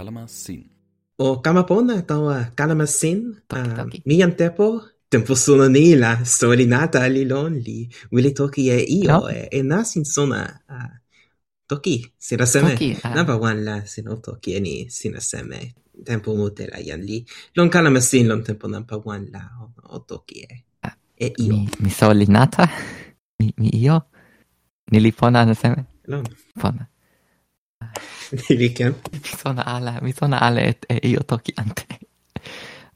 kalama 0.00 0.24
sin. 0.28 0.64
O 1.18 1.42
kama 1.44 1.62
pona 1.68 2.02
tawa 2.02 2.48
kalama 2.56 2.86
sin. 2.86 3.36
Toki, 3.48 4.00
toki. 4.00 4.00
Tepo 4.36 4.80
tempo 5.10 5.34
sona 5.34 5.68
ni 5.68 5.94
la 5.94 6.24
soli 6.24 6.66
nata 6.66 7.08
li 7.08 7.24
lon 7.24 7.52
li 7.66 7.88
wili 8.12 8.30
toki 8.32 8.70
e 8.70 8.78
io 8.88 9.10
no? 9.10 9.28
e, 9.28 9.48
e 9.52 9.62
nasin 9.62 10.04
sona 10.04 10.40
uh, 10.70 10.94
toki 11.68 12.06
sina 12.18 12.46
seme. 12.46 12.70
Toki, 12.70 12.90
uh. 13.04 13.14
Namba 13.14 13.36
wan 13.36 13.64
la 13.64 13.76
sino 13.92 14.16
toki 14.26 14.54
e 14.56 14.60
ni 14.60 14.74
sina 14.88 15.20
seme 15.20 15.74
tempo 16.04 16.34
mute 16.34 16.64
la 16.72 16.78
jan 16.80 17.02
li. 17.08 17.24
Lon 17.56 17.68
kalama 17.68 18.00
sin 18.00 18.28
lon 18.28 18.42
tempo 18.42 18.68
nampa 18.68 18.96
wan 19.04 19.28
la 19.34 19.42
o, 19.60 19.64
o 19.96 19.98
toki 19.98 20.40
e. 20.48 20.64
Uh, 20.86 20.96
e 21.24 21.32
io. 21.36 21.52
Mi, 21.54 21.68
mi 21.80 21.90
soli 21.90 22.26
nata? 22.26 22.64
Mi, 23.38 23.52
mi 23.58 23.70
io? 23.74 23.96
Nili 24.92 25.12
pona 25.12 25.44
na 25.44 25.54
seme? 25.54 25.84
Lon. 26.06 26.24
Pona. 26.60 26.89
Nili 28.48 28.70
ken? 28.74 28.94
Mi 29.12 29.20
sona 29.42 29.62
ala, 29.66 29.98
mi 30.02 30.12
sona 30.12 30.38
ala 30.38 30.60
et 30.60 30.86
e 30.88 31.00
io 31.08 31.22
toki 31.22 31.52
ante. 31.56 31.86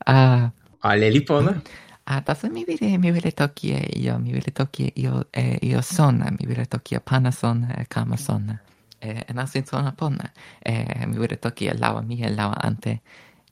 Ah. 0.07 0.51
Ale 0.81 1.09
lipona? 1.11 1.63
Ah, 2.05 2.21
taso 2.21 2.51
mi 2.51 2.65
vile, 2.65 2.99
mi 2.99 3.11
vile 3.11 3.33
toki 3.33 3.71
e 3.73 3.99
io, 3.99 4.19
mi 4.19 4.33
vile 4.33 4.53
toki 4.53 4.87
e 4.89 4.93
io, 5.01 5.29
e 5.31 5.59
io 5.63 5.81
sona, 5.81 6.31
mi 6.31 6.45
vile 6.47 6.67
toki 6.67 6.95
e 6.95 7.01
pana 7.01 7.31
sona, 7.31 7.75
e 7.77 7.87
kama 7.89 8.17
sona. 8.17 8.61
E, 8.99 9.25
e 9.27 9.33
nasin 9.33 9.65
sona 9.65 9.93
pona. 9.93 10.31
E, 10.61 11.07
mi 11.07 11.17
vile 11.17 11.39
toki 11.39 11.67
e 11.67 11.75
lawa 11.79 12.03
mi 12.03 12.21
e 12.21 12.29
lawa 12.31 12.55
ante. 12.61 13.01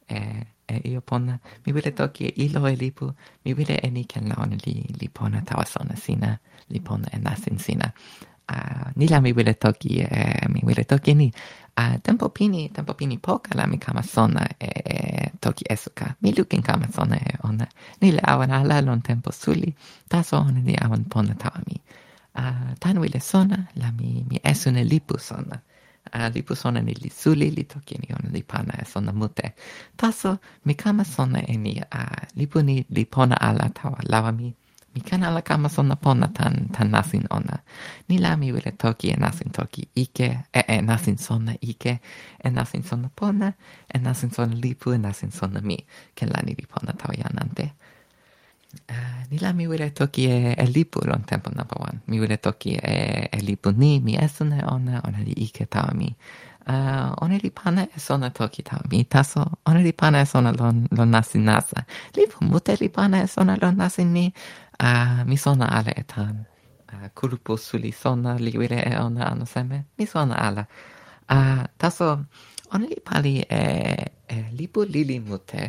E, 0.07 0.47
e 0.67 0.81
io 0.85 1.01
pona. 1.01 1.39
Mi 1.65 1.73
vile 1.73 1.93
toki 1.93 2.27
e 2.27 2.33
ilo 2.45 2.67
e 2.67 2.75
lipu, 2.77 3.13
mi 3.45 3.55
vile 3.55 3.79
e 3.81 3.89
ni 3.91 4.05
ken 4.05 4.29
laon 4.29 4.57
li, 4.65 4.85
li 4.99 5.09
pona 5.09 5.41
tawa 5.41 5.65
sona 5.65 5.97
sina, 5.97 6.39
li 6.69 6.81
pona 6.81 7.09
e 7.13 7.19
nasin 7.19 7.59
sina. 7.59 7.93
Uh, 8.49 8.91
nila 8.97 9.21
mi 9.21 9.33
wile 9.33 9.55
toki 9.55 10.01
e 10.01 10.49
mi 10.49 10.61
wile 10.65 10.85
toki 10.85 11.15
ni. 11.15 11.33
A 11.77 11.89
uh, 11.91 11.97
tempo 12.03 12.29
pini 12.29 12.69
tempo 12.69 12.93
pini 12.95 13.19
poka 13.19 13.55
la 13.55 13.67
mi 13.67 13.79
kama 13.79 14.03
sona 14.03 14.49
e, 14.61 14.67
e 14.67 15.31
toki 15.41 15.65
esuka. 15.71 16.17
Mi 16.21 16.33
lukin 16.33 16.63
kama 16.63 16.89
sona 16.93 17.17
e 17.17 17.39
ona. 17.45 17.67
Nila 18.01 18.21
awan 18.23 18.51
ala 18.51 18.81
lon 18.83 19.01
tempo 19.01 19.33
suli. 19.33 19.75
Taso 20.09 20.37
ona 20.39 20.61
ni 20.61 20.75
awan 20.77 21.05
pona 21.05 21.35
tawa 21.35 21.63
mi. 21.67 21.81
A 22.35 22.43
uh, 22.51 22.75
tan 22.81 22.99
wile 22.99 23.21
sona 23.21 23.69
la 23.77 23.91
mi 23.93 24.25
mi 24.31 24.41
esune 24.45 24.85
lipu 24.85 25.19
sona. 25.19 25.61
A 26.13 26.27
uh, 26.27 26.35
lipu 26.35 26.55
sona 26.57 26.81
ni 26.83 26.95
li 26.95 27.11
suli 27.11 27.51
li 27.51 27.65
toki 27.65 27.95
ni 27.99 28.09
ona 28.13 28.29
li 28.33 28.43
pana 28.43 28.75
e 28.83 28.85
sona 28.85 29.13
mute. 29.13 29.55
Taso 29.97 30.39
mi 30.65 30.75
kama 30.75 31.05
sona 31.05 31.41
e 31.47 31.57
ni 31.57 31.81
a 31.81 32.03
uh, 32.03 32.27
lipu 32.37 32.61
ni 32.63 32.85
li 32.91 33.05
pona 33.05 33.37
ala 33.41 33.69
tawa 33.71 33.99
lawa 34.05 34.33
mi. 34.33 34.55
Mi 34.95 35.01
ala 35.27 35.43
kama 35.43 35.69
sona 35.69 35.97
pona 35.97 36.29
tan 36.29 36.69
tan 36.73 36.91
nasin 36.91 37.27
ona. 37.31 37.59
Ni 38.09 38.19
la 38.19 38.37
mi 38.37 38.53
wile 38.53 38.73
toki 38.79 39.11
e 39.11 39.17
nasin 39.17 39.51
toki 39.53 39.89
ike, 39.95 40.39
e 40.53 40.61
e 40.69 40.81
nasin 40.83 41.19
sona 41.19 41.55
ike, 41.61 42.01
e 42.45 42.51
nasin 42.51 42.83
sona 42.83 43.09
pona, 43.17 43.53
e 43.95 43.99
nasin 43.99 44.31
sona 44.31 44.55
lipu, 44.55 44.93
e 44.93 44.99
nasin 44.99 45.31
sona 45.31 45.61
mi. 45.61 45.79
Ken 46.15 46.29
la 46.29 46.41
ni 46.45 46.55
li 46.55 46.67
pona 46.67 46.93
tau 46.93 47.13
yanante. 47.17 47.73
Uh, 48.91 49.23
ni 49.31 49.39
la 49.39 49.53
mi 49.53 49.67
wile 49.67 49.91
toki 49.91 50.25
e, 50.27 50.55
e 50.59 50.67
lipu 50.67 51.01
lon 51.07 51.25
tempo 51.25 51.51
number 51.51 51.77
one. 51.81 52.01
Mi 52.07 52.21
wile 52.21 52.37
toki 52.37 52.75
e, 52.77 53.29
e 53.33 53.41
lipu 53.41 53.71
ni, 53.71 54.01
mi 54.01 54.17
esune 54.17 54.63
ona, 54.65 55.01
ona 55.05 55.19
li 55.19 55.33
ike 55.33 55.67
tau 55.67 55.95
mi. 55.95 56.15
Uh, 56.67 57.13
ona 57.21 57.39
li 57.43 57.51
pana 57.51 57.83
e 57.97 58.01
sona 58.01 58.31
toki 58.31 58.63
tau 58.63 58.81
mi, 58.91 59.05
taso 59.05 59.45
ona 59.67 59.81
li 59.81 59.93
pana 59.93 60.21
e 60.23 60.27
sona 60.27 60.53
lon, 60.53 60.87
lon 60.97 61.11
nasin 61.11 61.45
nasa. 61.45 61.85
Lipu 62.17 62.45
mute 62.45 62.77
li 62.81 62.89
pana 62.89 63.23
e 63.25 63.27
sona 63.27 63.57
lon 63.61 63.77
nasin 63.77 64.13
ni, 64.13 64.33
a 64.83 65.23
mi 65.25 65.37
sona 65.37 65.67
ala 65.79 65.93
etan. 66.03 66.37
A 66.93 67.09
kulpo 67.15 67.57
suli 67.57 67.93
sona 67.93 68.35
li 68.45 68.53
wile 68.61 68.79
e 68.83 68.93
ona 69.07 69.23
ano 69.33 69.45
seme 69.47 69.79
mi 69.97 70.05
sona 70.07 70.35
ala. 70.47 70.65
A 71.31 71.39
taso 71.79 72.09
ona 72.75 72.87
li 72.93 72.99
pali 73.09 73.35
e, 73.41 73.63
e 74.27 74.37
lipo 74.59 74.83
lili 74.83 75.19
mute. 75.21 75.63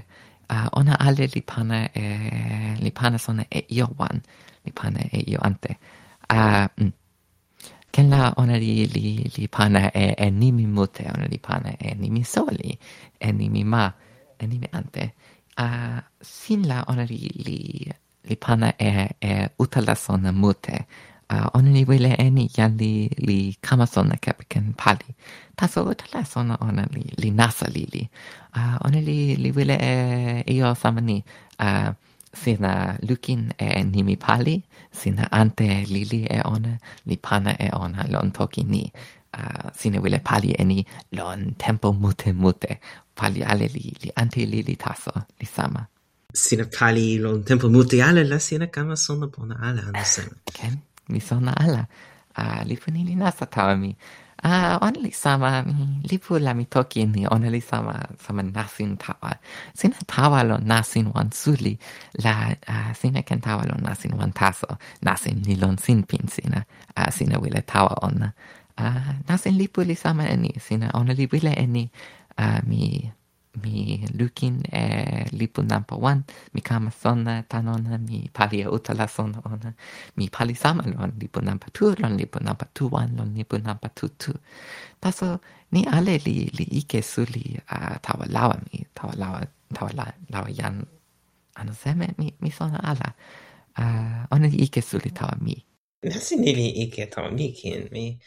A 0.50 0.70
ona 0.80 0.98
ale 1.00 1.30
li 1.34 1.42
pana 1.42 1.80
e 1.94 2.04
li 2.84 2.92
pana 2.92 3.18
sona 3.18 3.44
e 3.50 3.66
io 3.70 3.88
wan 4.00 4.18
li 4.66 4.72
pana 4.80 5.00
e 5.00 5.20
io 5.32 5.40
ante. 5.42 5.78
A 6.30 6.68
mm, 6.82 6.94
ken 7.94 8.10
la 8.10 8.34
ona 8.42 8.58
li 8.58 8.90
li 8.96 9.06
li 9.36 9.48
pana 9.48 9.92
e, 9.94 10.16
e 10.18 10.28
nimi 10.32 10.66
mute 10.66 11.06
ona 11.14 11.26
li 11.30 11.38
pana 11.38 11.70
e 11.78 11.94
nimi 11.96 12.24
soli 12.24 12.72
e 13.18 13.32
nimi 13.32 13.64
ma 13.64 13.94
e 14.42 14.44
nimi 14.48 14.68
ante. 14.72 15.14
A 15.56 16.02
sin 16.20 16.66
la 16.68 16.84
ona 16.90 17.04
li 17.06 17.30
li 17.46 17.60
li 18.30 18.36
pana 18.36 18.74
e, 18.80 19.10
e 19.22 19.32
utala 19.60 19.96
sona 19.96 20.32
mute. 20.32 20.86
Uh, 21.34 21.48
on 21.54 21.66
ni 21.74 21.86
wile 21.86 22.16
eni 22.20 22.48
jan 22.56 22.78
li, 22.78 23.10
li 23.18 23.56
kama 23.62 23.86
sona 23.88 24.16
kepiken 24.22 24.74
pali. 24.78 25.16
Taso 25.58 25.84
utala 25.84 26.26
sona 26.26 26.58
ona 26.62 26.86
li, 26.94 27.04
li 27.18 27.32
nasa 27.32 27.68
li 27.74 27.86
li. 27.94 28.04
Uh, 28.56 28.78
on 28.86 28.94
li, 29.08 29.36
li 29.36 29.52
wile 29.52 29.78
e 29.82 29.94
io 30.54 30.74
samani 30.76 31.24
uh, 31.60 31.90
sina 32.34 32.98
lukin 33.08 33.52
e 33.58 33.84
nimi 33.84 34.18
pali, 34.18 34.62
sina 34.92 35.28
ante 35.32 35.86
lili 35.90 36.26
e 36.26 36.42
ona, 36.46 36.78
li 37.06 37.18
pana 37.18 37.56
e 37.60 37.70
ona 37.74 38.06
lon 38.10 38.32
toki 38.32 38.64
ni. 38.64 38.84
Uh, 39.34 39.72
sina 39.74 40.00
wile 40.02 40.20
pali 40.20 40.54
eni 40.60 40.86
lon 41.18 41.56
tempo 41.58 41.94
mute 41.94 42.34
mute. 42.34 42.80
Pali 43.16 43.44
ale 43.44 43.68
li, 43.74 43.94
li 44.04 44.12
ante 44.16 44.46
lili 44.46 44.76
taso, 44.76 45.14
li 45.40 45.46
sama 45.46 45.88
sina 46.34 46.66
pali 46.66 47.18
lon 47.24 47.44
tempo 47.44 47.70
muti 47.70 48.02
ala 48.02 48.24
la 48.24 48.40
sina 48.40 48.68
kama 48.68 48.96
sona 48.96 49.28
pona 49.28 49.56
ala 49.68 49.82
anu. 49.90 50.36
Ken, 50.58 50.82
mi 51.10 51.20
sona 51.20 51.54
ala. 51.64 51.88
A, 52.36 52.64
lipu 52.66 52.90
li 52.92 53.16
nasa 53.16 53.46
tawa 53.46 53.76
mi. 53.78 53.96
A, 54.44 54.80
ona 54.82 55.00
li 55.06 55.12
sama 55.12 55.64
mi 55.64 56.02
lipu 56.10 56.40
la 56.46 56.54
mi 56.54 56.66
toki 56.66 57.06
ni 57.06 57.28
ona 57.28 57.50
li 57.56 57.62
sama 57.62 57.96
sama 58.26 58.42
nasin 58.44 58.98
tawa. 58.98 59.32
Sina 59.80 59.96
tawa 60.14 60.40
lo 60.50 60.58
nasin 60.58 61.14
wan 61.14 61.30
suli 61.32 61.78
la 62.24 62.34
uh, 62.68 62.92
sina 63.00 63.22
ken 63.22 63.40
tawa 63.40 63.64
lo 63.70 63.76
nasin 63.86 64.14
wan 64.20 64.32
taso. 64.34 64.70
Nasin 65.06 65.46
ni 65.46 65.56
lon 65.56 65.78
sin 65.78 66.04
pin 66.04 66.28
sina. 66.28 66.66
A, 66.98 67.12
sina 67.12 67.36
wile 67.40 67.62
tawa 67.62 67.94
ona. 68.08 68.34
A, 68.78 68.86
nasin 69.30 69.54
lipu 69.62 69.82
li 69.86 69.96
sama 69.96 70.24
eni. 70.34 70.52
Sina 70.60 70.90
ona 70.94 71.14
li 71.14 71.26
wile 71.32 71.54
eni. 71.64 71.86
uh, 72.38 72.60
mi 72.66 73.12
mi 73.62 74.02
lukin 74.18 74.64
e 74.72 74.84
lipu 75.32 75.62
nampa 75.62 75.96
wan, 75.96 76.24
mi 76.54 76.62
kama 76.62 76.92
sona 76.92 77.44
tan 77.48 77.68
ona, 77.68 77.98
mi 77.98 78.30
pali 78.34 78.62
e 78.62 78.68
utala 78.68 79.08
sona 79.08 79.42
ona, 79.46 79.74
mi 80.18 80.30
pali 80.30 80.56
sama 80.56 80.84
lon 80.84 81.12
lipu 81.22 81.40
nampa 81.42 81.68
tu, 81.74 81.94
lon 82.02 82.18
lipu 82.18 82.40
nampa 82.42 82.66
tu 82.74 82.90
wan, 82.90 83.16
lon 83.18 83.34
lipu 83.38 83.58
nampa 83.62 83.90
tu 83.96 84.08
tu. 84.18 84.34
Taso 85.02 85.40
ni 85.72 85.86
ale 85.86 86.18
li, 86.26 86.50
li 86.58 86.66
ike 86.80 87.02
suli 87.02 87.58
uh, 87.72 87.96
tawa 88.02 88.26
lawa 88.26 88.56
mi, 88.66 88.86
tawa 88.96 89.14
lawa, 89.22 89.40
tawa 89.74 89.92
la, 89.94 90.06
lawa 90.34 90.50
yan 90.50 90.86
ano 91.56 91.74
seme, 91.74 92.08
mi, 92.18 92.34
mi 92.42 92.50
sona 92.50 92.80
ala. 92.82 93.14
Uh, 93.78 94.26
ona 94.34 94.48
li 94.48 94.58
ike 94.66 94.82
suli 94.82 95.12
tawa 95.12 95.38
mi. 95.42 95.56
Nasi 96.04 96.36
ni 96.36 96.54
li 96.56 96.68
ike 96.84 97.06
tawa 97.06 97.30
mi 97.32 97.52
kin, 97.54 97.90
mi... 97.92 98.18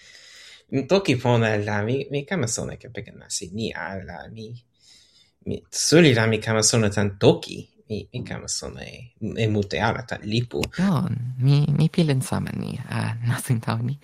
Toki 0.88 1.14
pona 1.16 1.56
la 1.58 1.82
mi, 1.82 2.06
mi 2.10 2.24
kama 2.26 2.48
sona 2.48 2.76
ke 2.76 2.88
peka 2.90 3.12
nasi 3.14 3.50
ni 3.54 3.72
ala 3.72 4.26
mi 4.34 4.50
mi 5.46 5.62
suli 5.70 6.14
la 6.14 6.26
mi 6.26 6.38
kama 6.38 6.62
sona 6.62 6.88
tan 6.90 7.18
toki. 7.18 7.68
Mi 7.88 8.08
mi 8.12 8.22
kama 8.24 8.48
sona 8.48 8.82
e, 8.82 9.14
e 9.36 9.46
mute 9.46 9.78
ala 9.80 10.02
tan 10.02 10.20
lipu. 10.22 10.60
Non 10.78 11.14
mi 11.38 11.66
mi 11.78 11.86
pilen 11.88 12.20
sama 12.20 12.50
ni 12.50 12.74
a 12.90 12.98
uh, 12.98 13.10
nasin 13.28 13.60
tau 13.60 13.78
ni. 13.78 13.94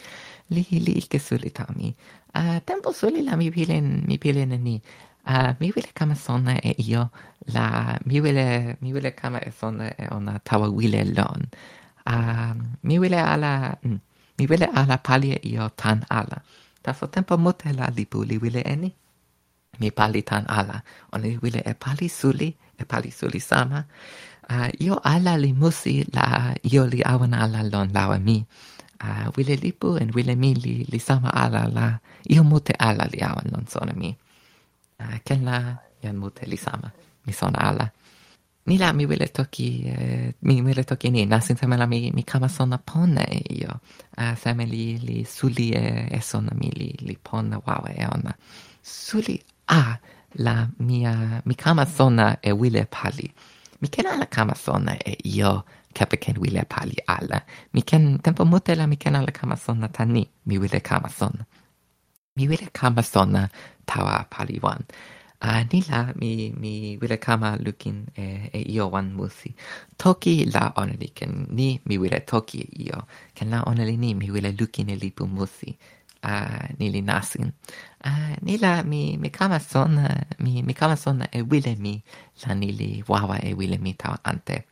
Li 0.54 0.62
li 0.86 1.02
ke 1.10 1.18
suli 1.18 1.50
tau 1.50 1.70
ni. 1.74 1.90
A 2.34 2.40
uh, 2.40 2.58
tempo 2.62 2.92
suli 2.92 3.22
la 3.26 3.34
mi 3.36 3.50
pilen 3.50 4.06
mi 4.06 4.18
pilen 4.22 4.54
ni. 4.62 4.76
A 5.26 5.34
uh, 5.34 5.50
mi 5.60 5.72
wile 5.74 5.90
kama 5.94 6.14
sona 6.14 6.54
e 6.62 6.74
io. 6.78 7.10
La 7.54 7.98
mi 8.06 8.20
wile 8.20 8.76
mi 8.80 8.92
wile 8.94 9.10
kama 9.10 9.38
e 9.42 9.50
sona 9.50 9.90
e 9.98 10.06
ona 10.14 10.38
tawa 10.46 10.70
wile 10.70 11.02
lon. 11.16 11.42
A 12.06 12.14
uh, 12.14 12.54
mi 12.86 12.98
wile 13.02 13.18
ala 13.18 13.74
mm, 13.82 13.98
mi 14.38 14.44
wile 14.46 14.66
ala 14.70 14.96
palie 14.98 15.40
io 15.42 15.68
tan 15.74 16.06
ala. 16.08 16.38
Taso 16.82 17.06
tempo 17.10 17.34
mute 17.36 17.72
la 17.74 17.90
lipu 17.96 18.22
li 18.22 18.38
wile 18.38 18.62
eni 18.62 18.90
mi 19.80 19.90
pali 19.90 20.22
tan 20.22 20.44
ala. 20.48 20.82
Oni 21.12 21.38
wile 21.42 21.62
e 21.64 21.74
pali 21.74 22.08
suli, 22.08 22.48
e 22.76 22.84
pali 22.84 23.10
suli 23.10 23.40
sama. 23.40 23.84
Uh, 24.50 24.68
io 24.84 24.98
ala 25.04 25.36
li 25.38 25.52
musi 25.52 26.04
la 26.12 26.52
io 26.62 26.84
li 26.84 27.00
awan 27.02 27.32
ala 27.34 27.62
lon 27.62 27.88
lawa 27.92 28.18
mi. 28.18 28.44
Uh, 29.02 29.26
wile 29.36 29.56
lipu 29.56 29.96
en 29.96 30.10
wile 30.12 30.34
mi 30.36 30.54
li, 30.54 30.84
li 30.84 30.98
sama 30.98 31.30
ala 31.32 31.66
la 31.68 31.86
io 32.28 32.42
mute 32.44 32.74
ala 32.78 33.04
li 33.12 33.20
awan 33.22 33.48
lon 33.52 33.66
sona 33.66 33.92
mi. 33.96 34.10
Uh, 35.00 35.16
ken 35.24 35.44
la 35.44 35.78
jan 36.02 36.16
mute 36.18 36.46
li 36.46 36.56
sama. 36.56 36.92
Mi 37.24 37.32
sona 37.32 37.58
ala. 37.70 37.86
Ni 38.66 38.78
la 38.78 38.92
mi 38.92 39.06
wile 39.06 39.26
toki, 39.32 39.88
uh, 39.88 40.28
mi 40.46 40.60
wile 40.62 40.84
toki 40.84 41.10
ni, 41.10 41.24
nasin 41.26 41.56
seme 41.56 41.76
la 41.78 41.86
mi, 41.86 42.10
mi 42.12 42.22
kama 42.22 42.48
sona 42.48 42.78
pone 42.78 43.24
e 43.24 43.40
io. 43.62 43.80
Uh, 44.18 44.34
seme 44.36 44.66
li, 44.66 44.98
li 44.98 45.24
suli 45.24 45.72
e, 45.72 46.08
e 46.12 46.20
sona 46.20 46.52
mi 46.54 46.70
li, 46.70 46.92
li 47.00 47.16
pone 47.16 47.56
wawa 47.66 47.88
e 47.90 48.04
ona. 48.06 48.36
Suli 48.82 49.40
ah, 49.78 49.92
la 50.44 50.54
mia 50.88 51.14
mi 51.48 51.54
kama 51.62 51.84
sona 51.96 52.26
e 52.42 52.52
wile 52.60 52.84
pali. 52.96 53.28
Mi 53.80 53.88
ken 53.94 54.06
ala 54.12 54.26
kama 54.36 54.54
sona 54.64 54.92
e 55.10 55.14
io 55.36 55.52
kape 55.96 56.16
ken 56.24 56.36
wile 56.42 56.62
pali 56.74 56.96
ala. 57.16 57.38
Mi 57.74 57.80
ken 57.90 58.04
tempo 58.24 58.44
mute 58.52 58.72
la 58.78 58.86
mi 58.86 58.96
ken 59.02 59.16
ala 59.18 59.32
kama 59.38 59.56
sona 59.64 59.88
tani. 59.96 60.24
Mi 60.46 60.54
wile 60.62 60.80
kama 60.90 61.08
sona. 61.18 61.42
Mi 62.36 62.44
wile 62.50 62.68
kama 62.78 63.02
sona 63.12 63.42
tawa 63.86 64.16
pali 64.30 64.58
wan. 64.62 64.84
Uh, 65.42 65.62
ni 65.72 65.80
la 65.90 66.00
mi 66.20 66.52
mi 66.62 66.72
wile 67.02 67.16
kama 67.26 67.56
lukin 67.64 67.96
e, 68.16 68.24
e 68.54 68.60
io 68.74 68.88
wan 68.94 69.08
musi. 69.18 69.50
Toki 69.98 70.34
la 70.54 70.72
oneli 70.76 71.08
ken 71.18 71.32
ni 71.50 71.80
mi 71.86 71.98
wile 71.98 72.20
toki 72.30 72.62
io. 72.86 72.98
Ken 73.34 73.50
la 73.50 73.62
oneli 73.66 73.96
ni 73.98 74.14
mi 74.14 74.30
wile 74.30 74.50
lukin 74.60 74.90
e 74.90 74.96
lipu 74.96 75.26
musi 75.26 75.76
a 76.22 76.32
nili 76.78 77.02
nasin. 77.02 77.52
A 78.04 78.10
nila 78.42 78.82
mi 78.82 79.16
mi 79.16 79.30
kama 79.30 79.58
son 79.60 79.98
mi 80.38 80.62
mi 80.62 80.74
kama 80.74 80.96
son 80.96 81.22
e 81.32 81.42
wile 81.42 81.76
mi 81.78 82.02
la 82.46 82.54
nili 82.54 83.04
wawa 83.08 83.36
e 83.42 83.54
wile 83.54 83.78
mi 83.78 83.92
ta 83.94 84.18
ante. 84.24 84.64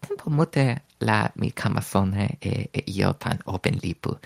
Tempo 0.00 0.30
mute 0.30 0.80
la 1.00 1.28
mi 1.36 1.50
kama 1.50 1.80
son 1.82 2.14
e 2.14 2.28
e 2.72 2.82
io 2.86 3.12
tan 3.12 3.38
open 3.46 3.78
lipu. 3.82 4.16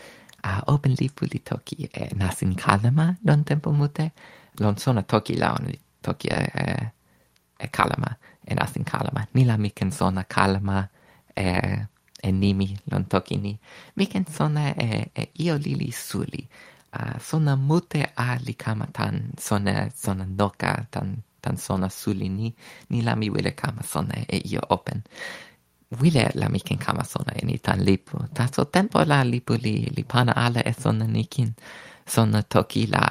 A 0.45 0.63
open 0.73 0.95
lipu 1.01 1.25
li 1.33 1.39
toki 1.39 1.89
e 1.93 2.15
nasin 2.15 2.55
kalama 2.55 3.17
don 3.27 3.45
tempo 3.45 3.71
mute. 3.73 4.11
Lon 4.61 4.77
sona 4.77 5.03
toki 5.03 5.35
la 5.37 5.53
on 5.53 5.67
li 5.67 5.79
toki 6.03 6.29
e, 6.29 6.43
e, 6.63 6.65
e 7.65 7.67
kalama 7.69 8.11
e 8.47 8.55
nasin 8.55 8.85
kalama. 8.85 9.27
Nila 9.35 9.57
mi 9.59 9.71
ken 9.71 9.91
sona 9.91 10.25
kalama 10.25 10.89
e 11.37 11.45
e 12.23 12.33
nimi 12.33 12.77
lon 12.91 13.05
toki 13.05 13.37
ni. 13.37 13.59
Miken 13.97 14.25
sona 14.27 14.75
e, 14.77 15.11
e 15.15 15.29
io 15.35 15.57
lili 15.57 15.93
suli. 15.93 16.49
Uh, 16.93 17.19
sona 17.21 17.57
mute 17.57 18.13
a 18.17 18.39
li 18.47 18.55
kama 18.55 18.87
tan 18.93 19.33
sona 19.39 19.91
sona 19.95 20.25
noka 20.25 20.87
tan 20.91 21.23
tan 21.41 21.57
sona 21.57 21.89
suli 21.89 22.29
ni. 22.29 22.55
Ni 22.89 23.03
la 23.03 23.15
mi 23.17 23.31
wile 23.31 23.53
kama 23.53 23.83
sona 23.83 24.15
e 24.29 24.43
io 24.45 24.61
open. 24.69 25.03
Wile 26.01 26.31
la 26.35 26.49
mi 26.49 26.61
ken 26.61 26.79
kama 26.79 27.05
sona 27.05 27.33
e 27.37 27.45
ni 27.45 27.59
tan 27.59 27.85
lipu. 27.85 28.19
Taso 28.35 28.65
tempo 28.65 29.05
la 29.05 29.23
lipu 29.25 29.55
li 29.55 29.89
li 29.97 30.05
pana 30.05 30.33
ala 30.37 30.61
e 30.61 30.73
sona 30.73 31.07
ni 31.07 31.25
kin 31.25 31.55
sona 32.09 32.43
toki 32.43 32.87
la 32.87 33.03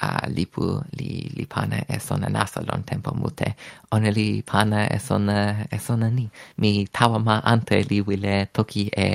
a, 0.00 0.26
lipu 0.28 0.80
li 0.98 1.30
li 1.36 1.44
pana 1.46 1.78
e 1.88 1.98
sona 2.00 2.28
nasa 2.28 2.60
lon 2.68 2.82
tempo 2.84 3.12
mute. 3.14 3.54
Ona 3.92 4.10
li 4.10 4.42
pana 4.42 4.86
e 4.88 4.98
sona 4.98 5.66
e 5.70 5.78
sona 5.78 6.08
ni. 6.10 6.28
Mi 6.56 6.86
tawa 6.86 7.18
ma 7.18 7.40
ante 7.44 7.82
li 7.90 8.00
wile 8.00 8.48
toki 8.52 8.88
e 8.96 9.08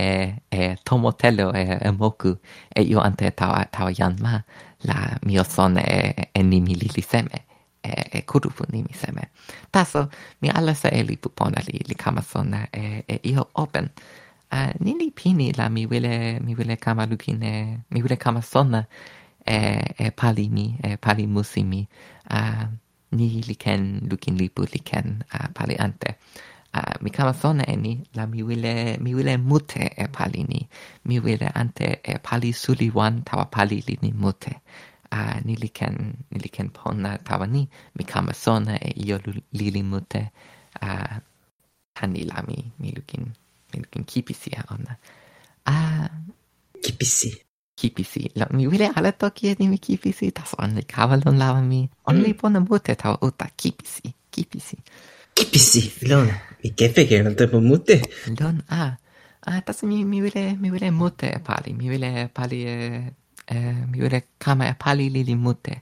e 0.49 0.75
tomotelo 0.83 1.53
e, 1.53 1.79
e 1.81 1.91
moku. 1.91 2.37
E 2.75 2.81
io 2.81 2.99
ante 3.01 3.31
tawa 3.31 3.65
tawa 3.71 3.91
yan 3.99 4.15
ma 4.21 4.43
la 4.83 5.17
mio 5.25 5.43
sona 5.43 5.81
e, 5.81 6.29
e 6.33 6.43
nimi 6.43 6.75
li 6.75 6.89
li 6.95 7.01
seme. 7.01 7.45
E, 7.81 7.91
e 8.11 8.21
kurupu 8.21 8.63
nimi 8.71 8.93
seme. 8.93 9.29
Taso 9.71 10.09
mi 10.41 10.49
alasa 10.49 10.89
e 10.89 11.03
lipu 11.03 11.29
pona 11.29 11.61
li 11.67 11.79
li 11.87 11.95
kama 11.95 12.21
sona 12.21 12.67
e, 12.71 13.03
e 13.07 13.19
io 13.23 13.49
open. 13.53 13.89
Uh, 14.51 14.71
nini 14.79 15.11
pini 15.11 15.51
la 15.57 15.69
mi 15.69 15.85
wile 15.85 16.39
mi 16.39 16.53
wile 16.55 16.75
kama 16.77 17.05
lukine 17.05 17.79
mi 17.89 18.01
wile 18.01 18.15
kama 18.15 18.41
sona 18.41 18.85
e, 19.45 19.57
e 19.97 20.11
palimi, 20.11 20.77
e 20.83 20.97
palimusimi, 20.97 21.87
a 22.29 22.67
ni 23.11 23.41
liken 23.41 24.07
lukin 24.09 24.37
lipu 24.37 24.63
liken 24.73 25.23
a 25.31 25.47
pali 25.53 25.75
ante. 25.77 26.15
A, 26.73 26.97
mi 27.01 27.09
kama 27.09 27.33
sona 27.33 27.63
eni, 27.67 28.03
la 28.15 28.25
mi 28.27 28.43
wile, 28.43 28.97
mi 28.99 29.13
wile 29.15 29.37
mute 29.37 29.93
e 29.97 30.07
palini, 30.07 30.67
mi 31.05 31.19
wile 31.19 31.47
ante 31.55 31.99
e 32.03 32.17
pali 32.19 32.51
suli 32.53 32.89
wan 32.91 33.23
tawa 33.23 33.45
pali 33.45 33.81
lini 33.87 34.11
mute. 34.13 34.61
A, 35.11 35.39
ni 35.45 35.55
liken, 35.55 36.17
ni 36.31 36.39
liken 36.39 36.69
pona 36.69 37.17
tawa 37.23 37.47
ni, 37.47 37.69
mi 37.95 38.03
kama 38.03 38.33
sona 38.33 38.75
e 38.81 38.93
io 38.97 39.19
lili 39.53 39.83
mute, 39.83 40.31
a, 40.81 41.21
tani 41.95 42.23
la 42.25 42.43
mi, 42.47 42.71
mi 42.79 42.91
lukin, 42.91 43.31
mi 43.73 43.79
lukin 43.79 44.03
kipisi 44.03 44.51
a 44.57 44.63
ona. 44.73 44.97
A, 45.65 46.09
kipisi 46.83 47.44
kipisi. 47.75 48.31
La, 48.35 48.47
mi 48.51 48.67
wile 48.67 48.89
ala 48.95 49.11
toki 49.11 49.47
e 49.51 49.55
mi 49.59 49.77
kipisi, 49.77 50.31
tas 50.31 50.55
onli 50.57 50.83
kavalon 50.83 51.37
lawa 51.37 51.61
mi. 51.61 51.89
Onli 52.07 52.33
mm. 52.33 52.39
pona 52.39 52.59
mute 52.59 52.95
tau 52.95 53.17
uta 53.21 53.47
kipisi, 53.57 54.13
kipisi. 54.31 54.77
Kipisi, 55.35 56.07
lon. 56.07 56.31
Mi 56.63 56.69
kepe 56.71 57.05
ke 57.07 57.21
non 57.23 57.35
tepo 57.35 57.59
mute. 57.59 58.01
Lon, 58.39 58.63
ah. 58.69 58.95
Ah, 59.47 59.61
tas 59.61 59.83
mi, 59.83 60.03
mi 60.05 60.21
wile, 60.21 60.55
mi 60.57 60.71
wile 60.71 60.91
mute 60.91 61.27
e 61.29 61.39
pali. 61.39 61.73
Mi 61.73 61.89
wile 61.89 62.29
pali 62.33 62.65
e... 62.65 62.77
Eh, 63.47 63.85
mi 63.91 64.01
wile 64.01 64.23
kama 64.39 64.65
e 64.67 64.73
pali 64.73 65.09
lili 65.09 65.35
mute. 65.35 65.81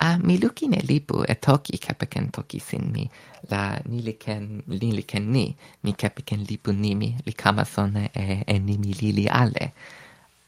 Ah, 0.00 0.18
mi 0.18 0.38
lukin 0.38 0.74
e 0.74 0.80
lipu 0.82 1.22
e 1.28 1.34
toki 1.34 1.78
kepeken 1.78 2.30
toki 2.32 2.58
sin 2.58 2.90
mi. 2.90 3.08
La 3.50 3.78
ni 3.84 4.02
niliken, 4.02 4.62
ken, 5.06 5.30
ni. 5.30 5.56
Mi 5.82 5.92
kepiken 5.92 6.42
lipu 6.48 6.72
nimi. 6.72 7.14
Li 7.26 7.32
kama 7.32 7.64
sone 7.64 8.10
e, 8.14 8.42
e 8.46 8.58
nimi 8.58 8.92
lili 9.00 9.28
ale 9.28 9.72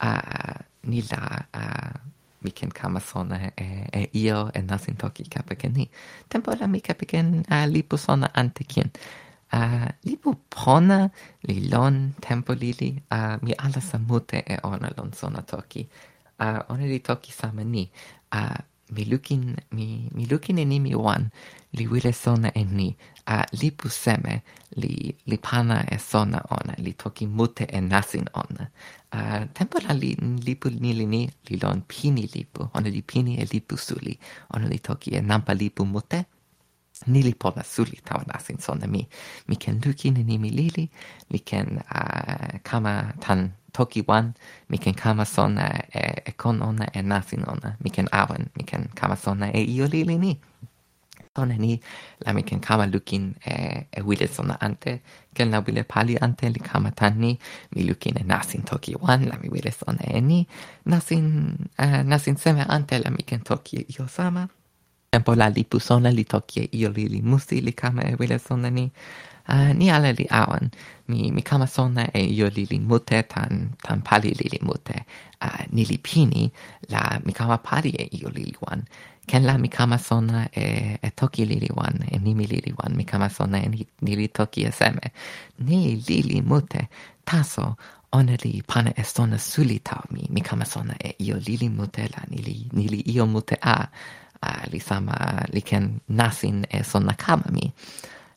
a 0.01 0.11
ni 0.85 1.03
la 1.11 1.23
a 1.53 1.65
mi 2.43 2.51
ken 2.51 2.71
kama 2.71 3.01
sona 3.01 3.51
e, 3.57 3.67
e 3.93 4.09
io 4.13 4.51
e 4.55 4.61
nasin 4.63 4.97
toki 4.97 5.25
kape 5.25 5.55
ken 5.57 5.73
ni. 5.73 5.89
Tempo 6.29 6.53
la 6.61 6.67
mi 6.67 6.81
kape 6.81 7.07
ken 7.07 7.45
a 7.51 7.67
lipu 7.67 7.97
sona 7.99 8.31
ante 8.35 8.65
kien. 8.65 8.91
A 9.53 9.91
lipu 10.05 10.35
pona 10.51 11.11
li 11.49 11.69
lon 11.69 12.15
tempo 12.21 12.53
lili 12.55 13.03
a 13.11 13.39
mi 13.43 13.53
ala 13.59 13.81
samute 13.81 14.43
e 14.47 14.57
ona 14.63 14.91
lon 14.97 15.13
sona 15.13 15.43
toki. 15.43 15.89
A 16.39 16.65
ona 16.69 16.85
li 16.87 16.99
toki 17.01 17.33
sama 17.33 17.65
ni. 17.65 17.91
A 18.33 18.41
mi 18.95 19.05
lukin 19.05 19.57
mi 19.73 20.09
mi 20.15 20.27
lukin 20.27 20.59
e 20.59 20.65
ni 20.65 20.79
mi 20.79 20.95
wan 20.95 21.31
li 21.73 21.87
wile 21.87 22.13
sona 22.13 22.51
e 22.55 22.65
ni, 22.65 22.97
a 23.27 23.45
lipu 23.61 23.89
seme 23.89 24.43
li, 24.77 25.15
li 25.27 25.39
pana 25.39 25.85
e 25.91 25.99
sona 25.99 26.43
ona, 26.51 26.75
li 26.79 26.93
toki 26.93 27.27
mute 27.27 27.65
e 27.69 27.81
nasin 27.81 28.27
ona. 28.35 28.71
A 29.13 29.47
tempo 29.55 29.79
la 29.89 29.93
li 29.95 30.15
lipu 30.47 30.71
ni 30.71 30.93
li 30.95 31.07
ni, 31.07 31.29
li 31.49 31.59
lon 31.63 31.83
pini 31.89 32.29
lipu, 32.35 32.69
ona 32.75 32.89
li 32.89 33.03
pini 33.03 33.39
e 33.39 33.45
lipu 33.53 33.77
suli, 33.77 34.19
ona 34.55 34.67
li 34.69 34.79
toki 34.79 35.15
e 35.17 35.21
nampa 35.21 35.53
lipu 35.55 35.85
mute, 35.85 36.25
ni 37.07 37.23
li 37.23 37.35
pona 37.35 37.63
suli 37.65 37.99
tawa 38.05 38.25
nasin 38.27 38.59
sona 38.59 38.87
mi. 38.87 39.07
Mi 39.49 39.57
ken 39.57 39.81
luki 39.85 40.11
ni 40.11 40.39
mi 40.39 40.51
lili, 40.51 40.91
mi 41.31 41.39
ken 41.39 41.83
uh, 41.93 42.59
kama 42.63 43.13
tan 43.21 43.53
toki 43.73 44.03
wan, 44.09 44.35
mi 44.69 44.79
ken 44.79 44.95
kama 44.95 45.25
sona 45.25 45.67
e, 45.93 46.23
e 46.27 46.33
kon 46.33 46.63
ona 46.63 46.87
e 46.95 47.03
nasin 47.03 47.45
ona, 47.47 47.77
mi 47.85 47.91
ken 47.91 48.09
awan, 48.13 48.49
mi 48.57 48.65
ken 48.65 48.89
kama 48.95 49.17
sona 49.17 49.51
e 49.53 49.61
io 49.65 49.87
lili 49.87 50.19
ni 50.19 50.41
ni 51.45 51.81
la 52.25 52.33
mi 52.33 52.43
ken 52.43 52.61
kama 52.61 52.87
lukin 52.87 53.35
e, 53.45 53.53
e 53.93 54.01
wile 54.01 54.27
sona 54.29 54.57
ante. 54.61 55.01
Ken 55.35 55.51
la 55.51 55.61
wile 55.61 55.85
pali 55.85 56.17
ante 56.19 56.49
li 56.49 56.61
kama 56.61 56.91
tan 56.91 57.19
ni 57.21 57.39
mi 57.75 57.83
lukin 57.85 58.17
e 58.19 58.25
nasin 58.25 58.63
toki 58.63 58.95
wan 59.01 59.27
la 59.29 59.37
mi 59.43 59.49
wile 59.49 59.71
sona 59.73 60.03
e 60.09 60.21
ni. 60.21 60.47
Nasin, 60.87 61.57
uh, 61.79 62.03
nasin 62.05 62.37
seme 62.37 62.65
ante 62.69 62.99
la 62.99 63.11
mi 63.11 63.23
ken 63.23 63.41
toki 63.43 63.85
io 63.99 64.07
sama. 64.09 64.49
Tempo 65.11 65.35
la 65.35 65.49
li 65.49 65.65
pusona 65.65 66.11
li 66.11 66.25
toki 66.25 66.69
io 66.73 66.91
li 66.91 67.09
li 67.09 67.21
musi 67.23 67.61
li 67.61 67.73
kama 67.73 68.03
e 68.03 68.15
wile 68.19 68.39
sona 68.39 68.71
ni 68.71 68.91
uh, 69.49 69.73
ni 69.75 69.91
ale 69.91 70.13
li 70.13 70.27
awan. 70.31 70.71
Mi, 71.09 71.31
mi 71.31 71.43
kama 71.43 71.67
sona 71.67 72.07
e 72.13 72.25
io 72.25 72.49
li 72.51 72.67
li 72.71 72.79
mute 72.79 73.23
tan, 73.23 73.77
tan 73.83 74.03
pali 74.03 74.35
li 74.35 74.49
li 74.53 74.59
mute. 74.63 75.05
Uh, 75.43 75.63
ni 75.73 75.85
li 75.85 75.99
pini 75.99 76.51
la 76.89 77.21
mi 77.25 77.33
kama 77.33 77.59
pali 77.59 77.91
e 77.91 78.09
io 78.13 78.29
li 78.29 78.45
li 78.45 78.57
wan. 78.61 78.83
Ken 79.27 79.45
la 79.47 79.57
mi 79.59 79.69
kama 79.69 79.99
sona 79.99 80.47
e, 80.55 80.99
e 81.03 81.11
toki 81.11 81.47
li 81.47 81.59
li 81.59 81.71
wan, 81.75 81.99
e 82.11 82.19
nimi 82.19 82.47
li 82.47 82.61
li 82.63 82.73
wan. 82.79 82.95
Mi 82.97 83.05
kama 83.05 83.29
sona 83.29 83.59
e 83.59 83.69
ni, 83.69 83.87
ni 84.03 84.17
li 84.17 84.29
toki 84.29 84.65
e 84.65 84.71
seme. 84.71 85.11
Ni 85.59 85.97
li 86.07 86.23
li 86.23 86.41
mute 86.43 86.87
taso 87.25 87.75
ona 88.13 88.37
li 88.45 88.63
pana 88.67 88.93
sona 89.05 89.39
suli 89.39 89.81
tau 89.83 90.07
mi. 90.11 90.27
Mi 90.31 90.41
kama 90.41 90.65
sona 90.65 90.95
e 90.99 91.17
io 91.19 91.37
li 91.43 91.57
li 91.59 91.69
mute 91.69 92.07
la 92.15 92.23
ni 92.31 92.39
li, 92.43 92.69
ni 92.73 92.89
li 92.89 93.03
io 93.07 93.27
mute 93.27 93.59
a. 93.61 93.89
Uh, 94.37 94.63
li 94.71 94.79
sama 94.79 95.17
li 95.51 95.63
ken 95.63 96.01
nasin 96.09 96.67
e 96.71 96.85
sona 96.85 97.15
kama 97.15 97.51
mi 97.51 97.73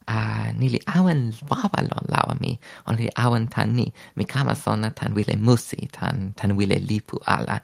a 0.09 0.49
nili 0.59 0.79
awen 0.97 1.21
wavalon 1.49 2.05
lawa 2.13 2.33
mi, 2.41 2.51
on 2.87 2.95
li 2.97 3.07
awen 3.15 3.45
tan 3.53 3.75
ni, 3.77 3.85
mi 4.17 4.25
kama 4.25 4.55
sona 4.55 4.89
tan 4.97 5.13
wile 5.15 5.35
musi, 5.47 5.87
tan, 5.97 6.33
tan 6.37 6.51
wile 6.57 6.77
lipu 6.89 7.17
ala. 7.35 7.57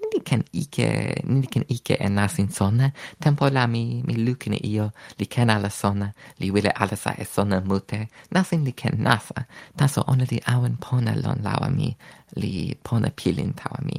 Nili 0.00 0.20
ken 0.28 0.42
ike, 0.62 0.88
nili 1.28 1.46
ken 1.52 1.64
ike 1.68 1.94
en 2.00 2.14
nasin 2.16 2.48
sona, 2.48 2.90
tempo 3.20 3.48
la 3.56 3.66
mi, 3.66 4.02
mi 4.06 4.14
lukine 4.24 4.58
io, 4.64 4.86
li 5.18 5.26
ken 5.26 5.50
ala 5.50 5.70
sona, 5.70 6.08
li 6.40 6.50
wile 6.50 6.72
alasa 6.82 7.12
e 7.18 7.24
sona 7.34 7.60
mute, 7.60 8.00
nasin 8.34 8.64
li 8.64 8.72
ken 8.72 8.96
nasa, 9.06 9.44
taso 9.76 10.00
ona 10.08 10.24
li 10.30 10.40
awen 10.54 10.76
pona 10.80 11.12
lon 11.22 11.38
lawa 11.44 11.68
mi, 11.78 11.92
li 12.40 12.52
pona 12.82 13.10
pilin 13.10 13.52
tawa 13.52 13.78
mi. 13.84 13.98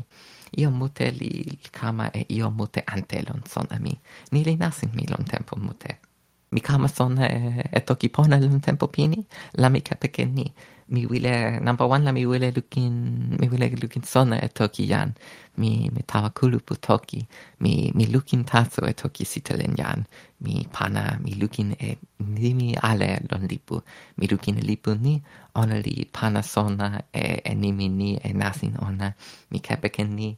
Io 0.58 0.70
mute 0.72 1.12
li 1.20 1.32
kama 1.72 2.10
e 2.14 2.26
io 2.30 2.50
mute 2.52 2.82
antelon 2.88 3.42
sona 3.48 3.78
mi, 3.80 3.94
nili 4.34 4.58
nasin 4.58 4.90
mi 4.98 5.06
lon 5.12 5.24
tempo 5.26 5.56
mute 5.56 6.11
mikama 6.52 6.88
son 6.90 7.18
e, 7.20 7.64
e 7.72 7.80
toki 7.82 8.10
pona 8.10 8.38
lun 8.40 8.60
tempo 8.62 8.88
pini. 8.88 9.26
La 9.58 9.70
mi 9.70 9.82
kapekeni 9.82 10.54
mi 10.90 11.06
wile 11.06 11.60
number 11.62 11.86
one 11.88 12.04
la 12.04 12.12
mi 12.12 12.26
wile 12.26 12.52
lukin 12.56 13.38
mi 13.40 13.48
wile 13.50 13.70
lukin 13.82 14.04
sona 14.04 14.38
e 14.44 14.48
toki 14.50 14.84
yan 14.90 15.14
mi 15.58 15.90
mi 15.94 16.02
tawa 16.08 16.30
kulupu 16.30 16.76
toki. 16.82 17.28
Mi 17.60 17.92
mi 17.96 18.06
lukin 18.08 18.44
taso 18.46 18.86
e 18.88 18.94
toki 18.94 19.26
sitelen 19.26 19.76
yan 19.78 20.06
mi 20.42 20.68
pana 20.72 21.20
mi 21.24 21.34
lukin 21.36 21.76
e 21.80 21.98
nimi 22.20 22.76
ale 22.82 23.20
lon 23.32 23.48
lipu. 23.48 23.82
Mi 24.18 24.28
lukin 24.28 24.58
e 24.58 24.62
lipu 24.62 24.96
ni 24.96 25.22
ona 25.56 25.76
li 25.80 26.06
pana 26.14 26.42
sona 26.44 27.02
e, 27.14 27.42
e 27.46 27.56
nimi 27.56 27.90
ni 27.90 28.18
e 28.24 28.34
nasin 28.34 28.76
ona. 28.82 29.14
Mi 29.52 29.60
kapekeni 29.60 30.38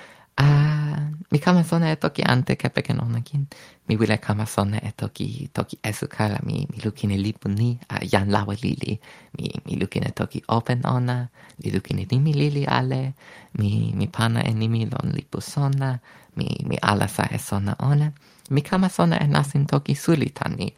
me 0.39 1.11
mi 1.31 1.39
kama 1.39 1.63
sona 1.63 1.91
e 1.91 1.95
toki 1.95 2.23
ante 2.23 2.55
kepe 2.55 2.81
ken 2.81 2.99
ona 2.99 3.21
kin. 3.21 3.47
Mi 3.87 3.95
wile 3.97 4.17
kama 4.17 4.45
sona 4.45 4.77
e 4.83 4.91
toki 4.97 5.49
toki 5.53 5.77
esu 5.83 6.07
mi 6.43 6.67
mi 6.71 6.77
lukin 6.83 7.11
e 7.11 7.17
lipu 7.17 7.49
ni 7.49 7.79
a 7.89 7.95
uh, 7.95 8.07
jan 8.11 8.29
lawa 8.29 8.53
lili. 8.63 8.99
Mi 9.37 9.51
mi 9.65 9.75
lukin 9.79 10.03
toki 10.15 10.43
open 10.49 10.81
ona, 10.85 11.29
li 11.63 11.71
lukin 11.71 11.97
nimi 12.11 12.33
lili 12.33 12.65
ale, 12.65 13.13
mi 13.57 13.93
mi 13.95 14.07
pana 14.07 14.41
e 14.43 14.53
nimi 14.53 14.85
lon 14.85 15.11
lipu 15.13 15.41
sona, 15.41 15.99
mi 16.35 16.47
mi 16.67 16.77
ala 16.81 17.07
sa 17.07 17.23
e 17.31 17.37
sona 17.37 17.75
ona. 17.79 18.11
Mi 18.49 18.61
kama 18.61 18.89
sona 18.89 19.17
e 19.19 19.27
nasin 19.27 19.65
toki 19.65 19.95
suli 19.95 20.29
tani. 20.29 20.73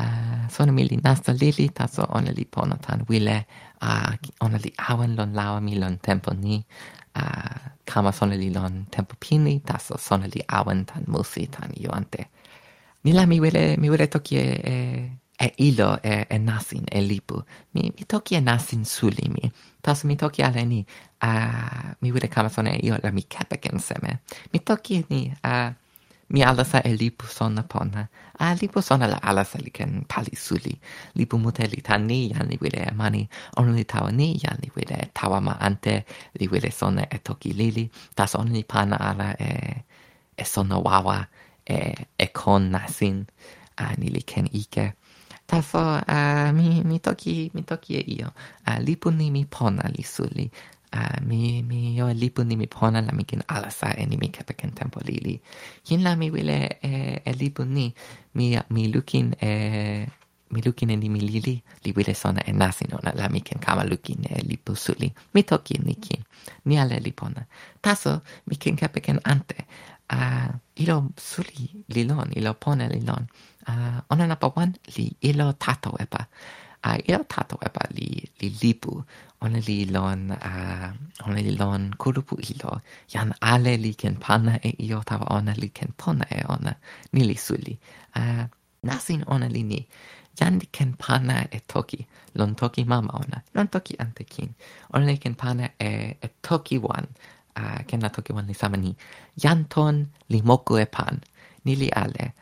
Uh, 0.00 0.48
sona 0.50 0.72
mi 0.72 0.84
li 0.88 0.96
nasta 1.04 1.32
lili, 1.32 1.68
taso 1.68 2.02
ona 2.10 2.30
li 2.32 2.44
pona 2.44 2.76
tan 2.76 3.04
wile, 3.08 3.46
uh, 3.82 4.12
ona 4.40 4.58
li 4.58 4.72
awen 4.90 5.16
lon 5.16 5.32
lawa 5.34 5.60
mi 5.62 5.74
lon 5.78 5.98
tempo 5.98 6.32
ni, 6.34 6.64
uh, 7.16 7.70
kama 7.84 8.12
sona 8.12 8.34
li 8.34 8.50
lon 8.50 8.86
tempo 8.90 9.14
pini, 9.20 9.60
taso 9.60 9.98
sona 9.98 10.26
li 10.26 10.42
awen 10.48 10.84
tan 10.84 11.04
musi 11.06 11.46
tan 11.46 11.70
ioante. 11.76 12.28
Ni 13.04 13.12
mi 13.26 13.40
wile, 13.40 13.76
mi 13.76 13.90
wile 13.90 14.06
toki 14.08 14.36
e, 14.36 14.60
e, 14.64 15.16
e 15.38 15.52
ilo 15.56 15.98
e, 16.02 16.26
e 16.30 16.38
nasin, 16.38 16.84
e 16.90 17.00
lipu. 17.00 17.42
Mi, 17.74 17.92
mi 17.98 18.04
toki 18.06 18.34
e 18.34 18.40
nasin 18.40 18.84
suli 18.84 19.28
mi. 19.28 19.52
Taso 19.82 20.06
mi 20.06 20.16
toki 20.16 20.42
ale 20.42 20.64
ni, 20.64 20.86
uh, 21.22 21.92
mi 22.00 22.12
wile 22.12 22.28
kama 22.28 22.48
sona 22.48 22.70
e 22.70 22.80
io 22.82 22.98
la 23.02 23.10
mi 23.10 23.22
kepeken 23.22 23.78
seme. 23.78 24.20
Mi 24.52 24.60
toki 24.60 24.94
e 24.94 25.04
ni, 25.08 25.34
uh, 25.44 25.70
mi 26.28 26.42
alasa 26.42 26.80
e 26.84 26.92
lipu 26.96 27.26
sona 27.26 27.62
pona. 27.62 28.08
A 28.38 28.54
lipu 28.54 28.82
sona 28.82 29.06
la 29.06 29.18
alasa 29.22 29.58
li 29.58 29.70
ken 29.70 30.04
pali 30.08 30.36
suli. 30.36 30.74
Lipu 31.14 31.38
mute 31.38 31.66
li 31.66 31.80
ta 31.80 31.96
ni 31.98 32.28
jan 32.32 32.48
li 32.48 32.58
wile 32.60 32.80
e 32.90 32.92
mani, 32.94 33.28
on 33.56 33.74
li 33.76 33.84
tawa 33.84 34.10
ni 34.12 34.28
jan 34.42 34.58
li 34.62 34.70
wile 34.76 34.96
e 35.04 35.08
tawa 35.14 35.40
ma 35.40 35.54
ante, 35.60 36.04
li 36.38 36.46
wile 36.48 36.70
sona 36.70 37.02
e 37.10 37.18
toki 37.18 37.52
lili, 37.52 37.90
tas 38.16 38.34
on 38.34 38.52
li 38.52 38.62
pana 38.64 38.96
ala 39.10 39.28
e, 39.38 39.48
e 40.36 40.44
sona 40.44 40.78
wawa 40.78 41.18
e, 41.66 41.94
e 42.18 42.26
kon 42.32 42.70
nasin, 42.70 43.26
a 43.78 43.94
ni 43.98 44.08
li 44.08 44.22
ken 44.22 44.48
ike. 44.52 44.92
Taso, 45.46 45.78
uh, 45.78 46.52
mi, 46.56 46.80
mi 46.84 46.98
toki, 47.00 47.50
mi 47.52 47.62
toki 47.62 47.96
e 48.00 48.04
io. 48.16 48.32
A 48.64 48.80
lipu 48.80 49.10
ni 49.10 49.30
mi 49.30 49.44
pona 49.44 49.84
li 49.92 50.02
suli, 50.02 50.50
uh, 50.94 51.18
mi 51.28 51.62
mi 51.62 51.96
yo 51.98 52.06
lipu 52.14 52.44
ni 52.44 52.56
mi 52.56 52.66
pona 52.66 53.00
la 53.02 53.12
mi 53.12 53.24
kin 53.24 53.42
alasa 53.48 53.88
e 53.98 54.06
ni 54.06 54.16
mi 54.16 54.28
kata 54.30 54.54
ken 54.54 54.72
tempo 54.72 55.00
lili. 55.04 55.40
Kin 55.84 56.02
la 56.04 56.14
mi 56.16 56.30
wile 56.30 56.78
e, 56.82 56.90
e 57.24 57.32
lipu 57.40 57.64
ni 57.64 57.94
mi 58.34 58.58
mi 58.70 58.88
lukin 58.94 59.34
e 59.42 59.50
mi 60.52 60.60
lukin 60.62 60.90
e 60.90 60.96
ni 60.96 61.08
mi 61.08 61.20
lili 61.20 61.62
li 61.84 61.92
wile 61.96 62.14
sona 62.14 62.40
e 62.46 62.52
nasin 62.52 62.90
ona 62.98 63.12
la 63.14 63.28
mi 63.28 63.40
ken 63.40 63.58
kama 63.58 63.84
lukin 63.84 64.24
e 64.30 64.42
lipu 64.50 64.74
suli. 64.76 65.12
Mi 65.34 65.42
toki 65.42 65.78
ni 65.84 65.94
kin. 65.94 66.22
Ni 66.66 66.78
ale 66.78 67.00
lipona. 67.00 67.42
Taso 67.82 68.22
mi 68.46 68.56
kin 68.56 68.76
kape 68.76 69.00
ken 69.00 69.20
ante. 69.24 69.66
Uh, 70.12 70.52
ilo 70.76 71.10
suli 71.16 71.84
li 71.88 72.04
lon 72.04 72.30
ilo 72.36 72.54
pona 72.54 72.86
lilon. 72.88 73.26
Uh, 73.68 74.00
ona 74.10 74.26
napa 74.26 74.52
wan 74.56 74.74
li 74.96 75.06
ilo 75.20 75.52
tato 75.58 75.96
epa. 76.00 76.26
Uh, 76.86 76.98
ilo 77.08 77.24
tato 77.28 77.56
epa 77.66 77.88
li, 77.96 78.08
li 78.40 78.48
lipu 78.62 78.92
ona 79.44 79.60
li 79.68 79.78
lon 79.94 80.22
uh, 80.32 80.88
ona 81.26 81.40
li 81.46 81.52
lon 81.60 81.82
kurupu 82.00 82.36
ilo. 82.50 82.80
Yan 83.14 83.34
ale 83.52 83.76
li 83.84 83.92
ken 84.00 84.16
pana 84.24 84.58
e 84.68 84.70
io 84.88 85.02
tava 85.08 85.26
ona 85.36 85.54
li 85.62 85.68
ken 85.78 85.92
pona 86.00 86.26
e 86.30 86.40
ona. 86.54 86.72
Ni 87.12 87.24
li 87.28 87.36
suli 87.46 87.74
uh, 88.20 88.44
nasin 88.88 89.24
ona 89.34 89.48
li 89.54 89.62
ni. 89.70 89.80
Yan 90.40 90.58
li 90.60 90.68
ken 90.76 90.94
pana 91.04 91.44
e 91.50 91.60
toki. 91.72 92.00
Lon 92.38 92.54
toki 92.54 92.84
mama 92.84 93.12
ona. 93.22 93.42
Lon 93.54 93.68
toki 93.68 93.94
ante 93.98 94.24
kin. 94.24 94.54
Ona 94.94 95.06
li 95.06 95.18
ken 95.24 95.34
pana 95.34 95.70
e, 95.78 95.90
e 96.26 96.28
toki 96.42 96.78
wan. 96.78 97.06
Uh, 97.56 97.80
ken 97.88 98.00
la 98.02 98.08
toki 98.08 98.32
wan 98.34 98.46
li 98.50 98.54
sama 98.54 98.76
ni. 98.76 98.96
Jan 99.42 99.64
ton 99.74 100.06
li 100.28 100.42
moku 100.42 100.80
e 100.84 100.86
pan. 100.96 101.22
Ni 101.64 101.76
li 101.76 101.88
ale 102.02 102.32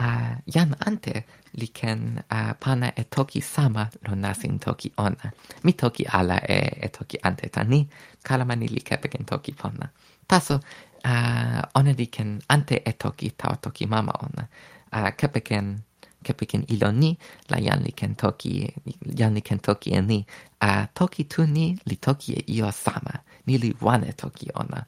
uh, 0.00 0.34
yan 0.54 0.74
ante 0.86 1.24
li 1.52 1.68
ken 1.68 2.22
uh, 2.30 2.52
pana 2.60 2.92
e 2.96 3.04
toki 3.04 3.40
sama 3.40 3.90
lo 4.08 4.14
nasin 4.14 4.58
toki 4.58 4.92
ona. 4.98 5.32
Mi 5.64 5.72
toki 5.72 6.06
ala 6.06 6.38
e, 6.48 6.60
e 6.82 6.88
toki 6.88 7.18
ante 7.22 7.48
tani, 7.48 7.88
kalamani 8.22 8.68
li 8.68 8.80
kepeken 8.80 9.24
toki 9.24 9.52
pona 9.52 9.90
Taso, 10.26 10.60
uh, 11.04 11.62
ona 11.74 11.92
li 11.98 12.06
ken 12.06 12.40
ante 12.48 12.80
e 12.84 12.92
toki 12.92 13.30
tau 13.36 13.56
toki 13.60 13.86
mama 13.86 14.12
ona. 14.22 14.48
Uh, 14.92 15.10
kepeken 15.16 15.82
kepeken 16.22 16.64
ilo 16.70 16.90
ni, 16.92 17.18
la 17.50 17.58
jan 17.58 17.82
li 17.82 17.92
ken 17.92 18.14
toki, 18.14 18.70
jan 19.18 19.34
li 19.34 19.40
ken 19.42 19.58
toki 19.58 19.92
e 19.98 20.00
ni. 20.00 20.20
Uh, 20.62 20.86
toki 20.94 21.24
tu 21.24 21.46
ni, 21.46 21.76
li 21.84 21.96
toki 21.96 22.36
e 22.38 22.44
io 22.54 22.70
sama. 22.70 23.18
Ni 23.46 23.58
li 23.58 23.72
wane 23.80 24.12
toki 24.12 24.48
ona. 24.54 24.84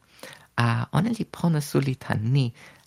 Uh, 0.59 0.85
ona 0.93 1.11
li 1.11 1.25
pona 1.27 1.61
suli 1.61 1.97
tan 1.99 2.23
ni, 2.33 2.47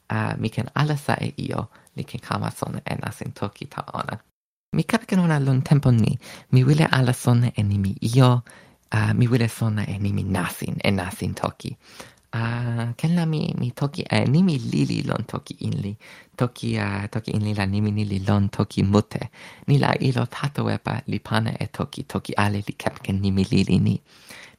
uh, 0.10 0.34
mi 0.40 0.50
ken 0.50 0.72
alasa 0.74 1.18
e 1.20 1.34
io, 1.50 1.68
li 1.98 2.04
ken 2.04 2.22
kama 2.22 2.52
sona 2.52 2.80
e 2.86 2.96
nasin 3.02 3.32
toki 3.34 3.66
ta 3.74 3.84
ona. 3.94 4.18
Mi 4.76 4.84
kapken 4.84 5.20
ona 5.20 5.40
lon 5.40 5.62
tempo 5.64 5.92
ni, 5.92 6.18
mi 6.52 6.64
wile 6.64 6.86
ala 6.92 7.14
sona 7.14 7.52
e 7.56 7.64
nimi 7.64 7.96
io, 8.02 8.44
uh, 8.94 9.14
mi 9.14 9.28
wile 9.28 9.48
sona 9.50 9.84
e 9.88 9.98
nimi 10.00 10.24
nasin, 10.24 10.76
e 10.84 10.92
nasin 10.92 11.34
toki. 11.34 11.76
Uh, 12.36 12.94
ken 12.98 13.16
la 13.16 13.26
mi, 13.26 13.54
mi 13.58 13.72
toki, 13.72 14.04
uh, 14.12 14.26
nimi 14.30 14.60
lili 14.60 15.04
lon 15.08 15.24
toki 15.26 15.56
inli, 15.68 15.96
toki, 16.38 16.78
uh, 16.78 17.08
toki 17.10 17.32
inli 17.32 17.56
la 17.56 17.66
nimi 17.66 17.92
nili 17.92 18.20
lon 18.28 18.50
toki 18.50 18.84
mute, 18.84 19.30
ni 19.68 19.80
la 19.80 19.94
ilo 20.00 20.26
tato 20.28 20.70
epa 20.70 21.02
li 21.08 21.20
pana 21.20 21.52
e 21.60 21.68
toki, 21.72 22.04
toki 22.04 22.34
ale 22.38 22.62
li 22.68 22.74
kapken 22.78 23.22
nimi 23.22 23.44
lili 23.52 23.80
ni. 23.80 24.02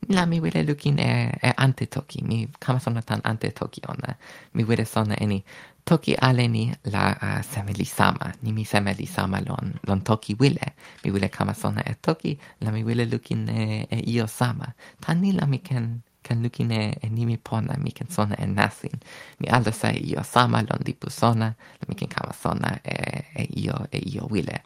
la 0.08 0.26
mi 0.26 0.40
wile 0.40 0.62
lukin 0.64 0.98
e, 0.98 1.38
e 1.42 1.52
ante 1.56 1.86
toki, 1.86 2.22
mi 2.22 2.48
kama 2.60 2.80
sona 2.80 3.02
tan 3.02 3.20
ante 3.24 3.50
toki 3.52 3.82
ona. 3.88 4.16
Mi 4.54 4.64
wile 4.64 4.84
sona 4.86 5.14
eni 5.20 5.44
toki 5.88 6.14
ale 6.16 6.48
ni 6.48 6.64
la 6.92 7.04
uh, 7.22 7.40
semeli 7.52 7.84
sama. 7.86 8.32
Ni 8.42 8.52
mi 8.52 8.64
semeli 8.64 9.06
sama 9.06 9.40
lon, 9.40 9.74
lon 9.88 10.00
toki 10.02 10.36
wile. 10.40 10.74
Mi 11.04 11.10
wile 11.10 11.28
kama 11.30 11.54
sona 11.54 11.82
e 11.86 11.94
toki, 12.02 12.38
la 12.60 12.70
mi 12.72 12.82
wile 12.84 13.06
lukin 13.12 13.48
e, 13.48 13.86
e 13.90 13.98
io 14.12 14.26
sama. 14.26 14.68
Tan 15.00 15.20
ni 15.22 15.32
la 15.32 15.46
mi 15.46 15.58
ken, 15.58 16.02
ken 16.22 16.42
lukin 16.42 16.70
e, 16.72 16.82
e 17.02 17.08
nimi 17.08 17.38
pona, 17.38 17.76
mi 17.78 17.90
ken 17.92 18.10
sona 18.10 18.36
e 18.38 18.46
nasin. 18.46 19.00
Mi 19.40 19.48
ala 19.48 19.72
sa 19.72 19.88
e 19.90 20.00
io 20.12 20.22
sama 20.24 20.60
lon 20.68 20.80
di 20.84 20.94
sona, 21.08 21.46
la 21.80 21.84
mi 21.88 21.94
ken 21.94 22.08
kama 22.08 22.32
sona 22.42 22.70
e, 22.84 23.24
e 23.34 23.48
io, 23.56 23.86
e 23.90 23.98
io 23.98 24.26
wile. 24.30 24.62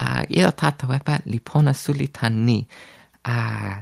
Uh, 0.00 0.24
io 0.30 0.50
tata 0.52 0.86
wepa 0.86 1.20
li 1.26 1.40
pona 1.40 1.72
suli 1.74 2.08
tan 2.08 2.44
ni. 2.46 2.66
Uh, 3.28 3.76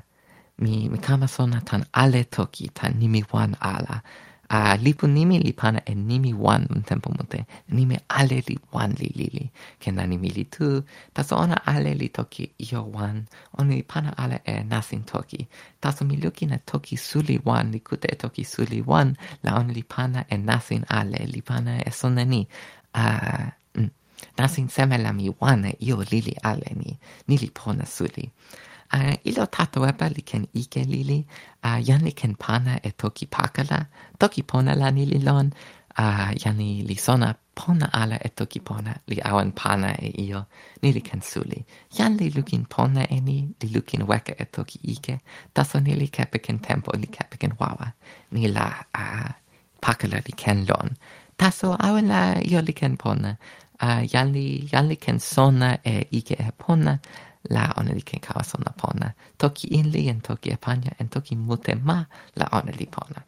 mi, 0.59 0.89
mi 0.89 0.99
kama 0.99 1.29
sona 1.29 1.61
tan 1.61 1.85
ale 1.95 2.25
toki, 2.25 2.69
tan 2.75 2.95
nimi 2.99 3.23
wan 3.33 3.57
ala 3.61 4.03
a 4.49 4.77
lipu 4.77 5.07
nimi 5.07 5.39
li 5.39 5.53
pana 5.53 5.81
e 5.87 5.95
nimi 5.95 6.33
wan 6.33 6.67
un 6.71 6.83
tempo 6.83 7.11
mute 7.11 7.47
nimi 7.69 7.97
ale 8.09 8.43
li 8.49 8.57
wan 8.73 8.95
li 9.01 9.11
lili 9.19 9.51
ken 9.81 9.95
na 9.95 10.07
nimi 10.07 10.31
li 10.31 10.45
tu 10.45 10.83
taso 11.15 11.37
ona 11.37 11.57
ale 11.67 11.95
li 11.95 12.09
toki 12.09 12.45
io 12.59 12.83
wan. 12.95 13.27
Ona 13.59 13.75
li 13.75 13.83
pana 13.83 14.15
ale 14.17 14.41
e 14.45 14.63
nasin 14.63 15.03
toki. 15.05 15.47
Taso 15.81 16.05
mi 16.05 16.17
luki 16.17 16.47
na 16.47 16.59
toki 16.59 16.97
suli 16.97 17.41
wan 17.45 17.73
li 17.73 17.81
kute 17.81 18.09
e 18.13 18.17
toki 18.17 18.45
suli 18.45 18.81
wan. 18.81 19.17
La 19.43 19.57
ona 19.59 19.73
li 19.73 19.83
pana 19.83 20.25
e 20.31 20.37
nasin 20.37 20.85
ale 20.89 21.27
li 21.27 21.41
pana 21.43 21.79
e 21.81 21.91
sona 21.91 22.25
ni. 22.25 22.47
A 22.95 23.05
mm. 23.79 23.91
nasin 24.39 24.69
seme 24.69 24.99
la 24.99 25.13
mi 25.13 25.29
wan 25.41 25.65
e 25.65 25.77
io 25.81 26.03
lili 26.11 26.35
ale 26.43 26.71
ni. 26.77 26.99
Ni 27.29 27.39
li 27.39 27.51
pona 27.51 27.87
suli. 27.87 28.31
A 28.93 29.17
ilo 29.25 29.47
tatoepa 29.47 30.07
li 30.09 30.23
ken 30.23 30.47
ike 30.55 30.85
lili 30.85 31.27
uh, 31.67 31.79
yan 31.89 32.05
li 32.07 32.13
ken 32.21 32.35
pana 32.45 32.79
e 32.83 32.91
toki 33.01 33.27
pakala, 33.27 33.81
toki 34.21 34.43
pona 34.43 34.75
la 34.81 34.91
ni 34.91 35.05
li 35.13 35.19
lon, 35.29 35.51
uh, 35.99 36.31
yan 36.45 36.59
li 36.89 36.97
sona 37.07 37.35
pona 37.57 37.89
ala 38.01 38.19
e 38.21 38.31
toki 38.39 38.61
pona, 38.69 38.95
li 39.11 39.19
awan 39.31 39.53
pana 39.61 39.91
e 40.07 40.13
io, 40.27 40.45
ni 40.83 40.93
li 40.93 41.03
ken 41.09 41.23
suli. 41.31 41.65
Yan 41.99 42.17
li 42.21 42.31
lukin 42.37 42.67
pona 42.75 43.07
e 43.11 43.21
ni, 43.21 43.39
li 43.63 43.69
lukin 43.75 44.07
weka 44.11 44.37
e 44.39 44.47
toki 44.57 44.79
ike, 44.95 45.19
taso 45.55 45.81
ni 45.81 45.97
li 46.01 46.09
kepekin 46.09 46.59
tempo, 46.67 46.93
li 46.97 47.09
kepekin 47.17 47.57
wawa, 47.61 47.93
ni 48.33 48.49
la 48.57 48.69
uh, 49.03 49.31
pakala 49.81 50.23
li 50.27 50.35
ken 50.37 50.67
lon. 50.69 50.97
Taso 51.37 51.77
awan 51.87 52.09
la 52.13 52.23
io 52.41 52.61
li 52.61 52.73
ken 52.73 52.97
pona, 53.01 53.37
uh, 53.83 54.03
yan 54.13 54.33
li, 54.37 54.47
yan 54.73 54.89
li 54.93 54.97
ken 55.01 55.19
sona 55.21 55.77
e 55.85 56.05
ike 56.21 56.37
e 56.39 56.53
pona, 56.61 56.99
la 57.51 57.73
ona 57.77 57.95
li 57.95 58.03
ken 58.03 58.21
kawa 58.21 58.43
sona 58.45 58.73
pona. 58.81 59.13
Toki 59.39 59.69
inli 59.79 60.09
en 60.09 60.21
toki 60.21 60.51
Japania 60.51 60.93
en 60.99 61.09
toki 61.09 61.37
mute 61.37 61.75
ma 61.75 62.05
la 62.37 62.49
ona 62.53 62.73
li 62.79 62.87
pona. 62.87 63.23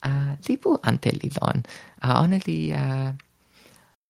Uh, 0.00 0.32
li 0.46 0.56
bu 0.56 0.78
ante 0.82 1.12
li 1.12 1.30
lon. 1.40 1.62
Uh, 2.04 2.22
ona 2.22 2.38
li... 2.46 2.72
Uh, 2.72 3.10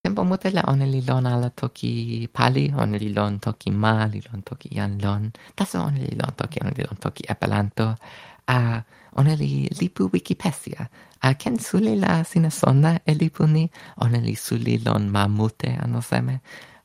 tempo 0.03 0.25
mute 0.25 0.51
la 0.51 0.63
ona 0.69 0.87
li 0.87 1.03
lon 1.05 1.27
ala 1.27 1.51
toki 1.51 2.29
pali, 2.33 2.71
ona 2.73 2.97
li 2.97 3.13
lon 3.13 3.39
toki 3.39 3.71
ma, 3.71 4.07
li 4.07 4.23
lon 4.31 4.43
toki 4.43 4.71
jan 4.77 4.99
lon. 5.03 5.31
Taso 5.55 5.83
ona 5.83 5.99
li 5.99 6.15
lon 6.17 6.35
toki, 6.37 6.63
ona 6.63 6.73
li 6.77 6.87
lon 6.87 7.01
toki 7.03 7.27
epelanto. 7.29 7.95
Uh, 8.49 8.79
ona 9.21 9.35
li 9.35 9.69
lipu 9.81 10.09
Wikipedia. 10.13 10.89
Uh, 11.23 11.35
ken 11.39 11.59
suli 11.59 11.97
la 11.99 12.23
sina 12.25 12.51
sona 12.51 12.99
e 13.05 13.15
lipu 13.15 13.47
ni? 13.47 13.69
Ona 14.05 14.19
li 14.23 14.35
suli 14.35 14.79
lon 14.85 15.11
ma 15.11 15.27
mute 15.29 15.75
anoseme 15.75 16.41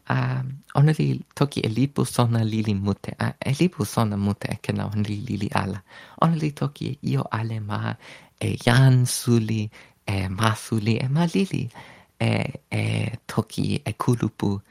a 0.08 0.44
ona 0.76 0.92
li 0.98 1.20
toki 1.36 1.62
e 1.66 1.70
lipu 1.70 2.06
sona 2.06 2.44
lili 2.44 2.74
mute. 2.74 3.12
A 3.20 3.34
e 3.40 3.52
lipu 3.60 3.86
sona 3.86 4.18
mute 4.18 4.48
e 4.52 4.58
kena 4.62 4.86
ona 4.86 5.02
li 5.02 5.18
lili 5.28 5.50
ala. 5.54 5.82
Ona 6.22 6.36
li 6.36 6.52
toki 6.52 6.98
io 7.02 7.24
ale 7.32 7.60
ma 7.60 7.96
e 8.40 8.58
jan 8.66 9.06
suli 9.06 9.70
e 10.06 10.28
masuli 10.28 10.98
e 10.98 11.08
ma 11.08 11.26
lili 11.34 11.70
e 12.20 12.32
e 12.70 12.84
toki 13.28 13.82
e 13.86 13.94
kulupu 13.94 14.62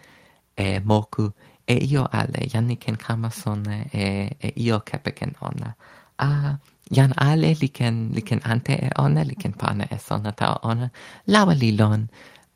e 0.57 0.81
moku 0.81 1.33
e 1.67 1.75
io 1.75 2.07
ale. 2.13 2.47
Janni 2.53 2.77
ken 2.77 2.97
kama 2.97 3.31
sona 3.31 3.85
e 3.93 4.31
e 4.39 4.53
io 4.57 4.81
kepe 4.81 5.11
ken 5.19 5.35
ona. 5.41 5.75
A 6.19 6.59
jan 6.91 7.13
ale 7.17 7.57
li 7.61 7.69
ken 7.69 8.11
li 8.15 8.23
ken 8.23 8.41
ante 8.45 8.75
e 8.87 8.91
ona 8.99 9.23
li 9.23 9.35
ken 9.35 9.53
pana 9.53 9.85
e 9.91 9.99
sona 9.99 10.33
ta 10.33 10.59
ona. 10.63 10.91
Lawa 11.27 11.55
li 11.55 11.73
lon. 11.77 12.09